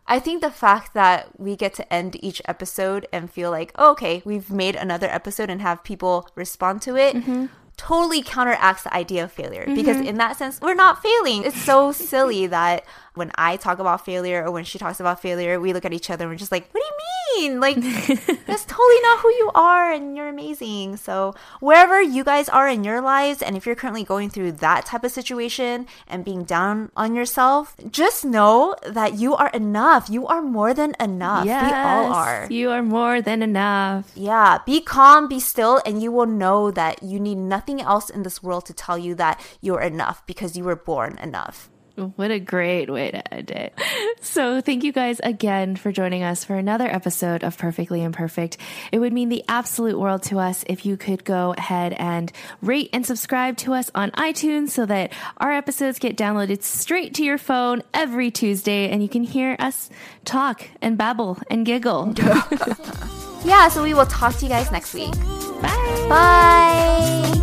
I 0.06 0.20
think 0.20 0.42
the 0.42 0.52
fact 0.52 0.94
that 0.94 1.40
we 1.40 1.56
get 1.56 1.74
to 1.76 1.94
end 1.94 2.18
each 2.22 2.42
episode 2.46 3.08
and 3.14 3.32
feel 3.32 3.52
like, 3.52 3.72
oh, 3.76 3.92
okay, 3.92 4.22
we've 4.26 4.52
made 4.52 4.76
another 4.76 5.08
episode 5.08 5.50
and 5.50 5.62
have 5.62 5.84
people 5.84 6.28
respond 6.36 6.82
to 6.84 6.96
it. 6.98 7.16
Mm-hmm 7.16 7.46
totally 7.78 8.22
counteracts 8.22 8.84
the 8.84 8.94
idea 8.94 9.24
of 9.24 9.32
failure 9.32 9.64
mm-hmm. 9.64 9.76
because 9.76 9.98
in 9.98 10.18
that 10.18 10.38
sense 10.38 10.62
we're 10.62 10.76
not 10.76 11.02
failing 11.02 11.44
it's 11.44 11.60
so 11.62 11.92
silly 12.12 12.46
that 12.46 12.86
when 13.16 13.32
I 13.36 13.58
talk 13.58 13.80
about 13.80 14.06
failure 14.06 14.44
or 14.44 14.52
when 14.52 14.64
she 14.64 14.80
talks 14.80 15.00
about 15.00 15.22
failure, 15.22 15.60
we 15.60 15.74
look 15.74 15.86
at 15.86 15.94
each 15.94 16.10
other 16.10 16.26
and 16.26 16.32
we're 16.32 16.38
just 16.38 16.52
like, 16.52 16.70
what 16.72 16.82
do 16.82 16.86
you 16.86 17.50
mean? 17.50 17.60
Like, 17.60 17.76
that's 18.46 18.66
totally 18.66 19.02
not 19.02 19.20
who 19.20 19.30
you 19.30 19.52
are 19.54 19.92
and 19.92 20.16
you're 20.16 20.28
amazing. 20.28 20.98
So, 20.98 21.36
wherever 21.60 22.02
you 22.02 22.24
guys 22.24 22.50
are 22.50 22.68
in 22.68 22.84
your 22.84 23.02
lives, 23.02 23.42
and 23.42 23.56
if 23.56 23.66
you're 23.66 23.76
currently 23.76 24.04
going 24.04 24.30
through 24.30 24.54
that 24.54 24.86
type 24.86 25.04
of 25.04 25.12
situation 25.12 25.88
and 26.08 26.26
being 26.26 26.44
down 26.44 26.92
on 26.96 27.16
yourself, 27.16 27.76
just 27.90 28.26
know 28.26 28.76
that 28.88 29.16
you 29.16 29.36
are 29.36 29.50
enough. 29.50 30.10
You 30.10 30.28
are 30.28 30.42
more 30.42 30.74
than 30.74 30.96
enough. 31.00 31.46
Yes, 31.46 31.72
we 31.72 31.78
all 31.78 32.14
are. 32.14 32.48
You 32.50 32.72
are 32.72 32.84
more 32.84 33.22
than 33.22 33.44
enough. 33.44 34.12
Yeah. 34.16 34.60
Be 34.66 34.82
calm, 34.82 35.28
be 35.28 35.40
still, 35.40 35.82
and 35.86 36.02
you 36.02 36.12
will 36.12 36.26
know 36.26 36.72
that 36.72 37.04
you 37.04 37.20
need 37.20 37.38
nothing 37.38 37.82
else 37.82 38.10
in 38.10 38.24
this 38.24 38.42
world 38.42 38.66
to 38.68 38.74
tell 38.74 38.98
you 38.98 39.16
that 39.16 39.40
you're 39.62 39.82
enough 39.82 40.26
because 40.26 40.58
you 40.58 40.64
were 40.64 40.76
born 40.76 41.18
enough. 41.22 41.70
What 41.96 42.32
a 42.32 42.40
great 42.40 42.90
way 42.90 43.12
to 43.12 43.34
end 43.34 43.52
it. 43.52 43.80
So, 44.22 44.62
thank 44.62 44.84
you 44.84 44.92
guys 44.92 45.20
again 45.22 45.76
for 45.76 45.92
joining 45.92 46.24
us 46.24 46.44
for 46.44 46.56
another 46.56 46.88
episode 46.88 47.44
of 47.44 47.58
Perfectly 47.58 48.02
Imperfect. 48.02 48.58
It 48.92 49.00
would 49.00 49.14
mean 49.14 49.30
the 49.30 49.44
absolute 49.48 50.00
world 50.00 50.24
to 50.24 50.40
us 50.40 50.64
if 50.68 50.86
you 50.86 50.98
could 50.98 51.24
go 51.24 51.54
ahead 51.58 51.94
and 51.94 52.32
rate 52.62 52.90
and 52.94 53.06
subscribe 53.06 53.58
to 53.58 53.74
us 53.74 53.92
on 53.94 54.12
iTunes 54.12 54.70
so 54.70 54.86
that 54.86 55.12
our 55.38 55.52
episodes 55.52 56.00
get 56.00 56.18
downloaded 56.18 56.64
straight 56.64 57.14
to 57.16 57.24
your 57.24 57.38
phone 57.38 57.84
every 57.94 58.32
Tuesday 58.32 58.90
and 58.90 59.04
you 59.04 59.10
can 59.10 59.24
hear 59.24 59.56
us 59.60 59.90
talk 60.26 60.68
and 60.82 60.98
babble 60.98 61.38
and 61.50 61.66
giggle. 61.66 62.14
yeah, 63.46 63.68
so 63.68 63.84
we 63.84 63.94
will 63.94 64.08
talk 64.08 64.36
to 64.38 64.46
you 64.46 64.50
guys 64.50 64.72
next 64.72 64.94
week. 64.94 65.14
Bye. 65.62 66.06
Bye. 66.10 67.43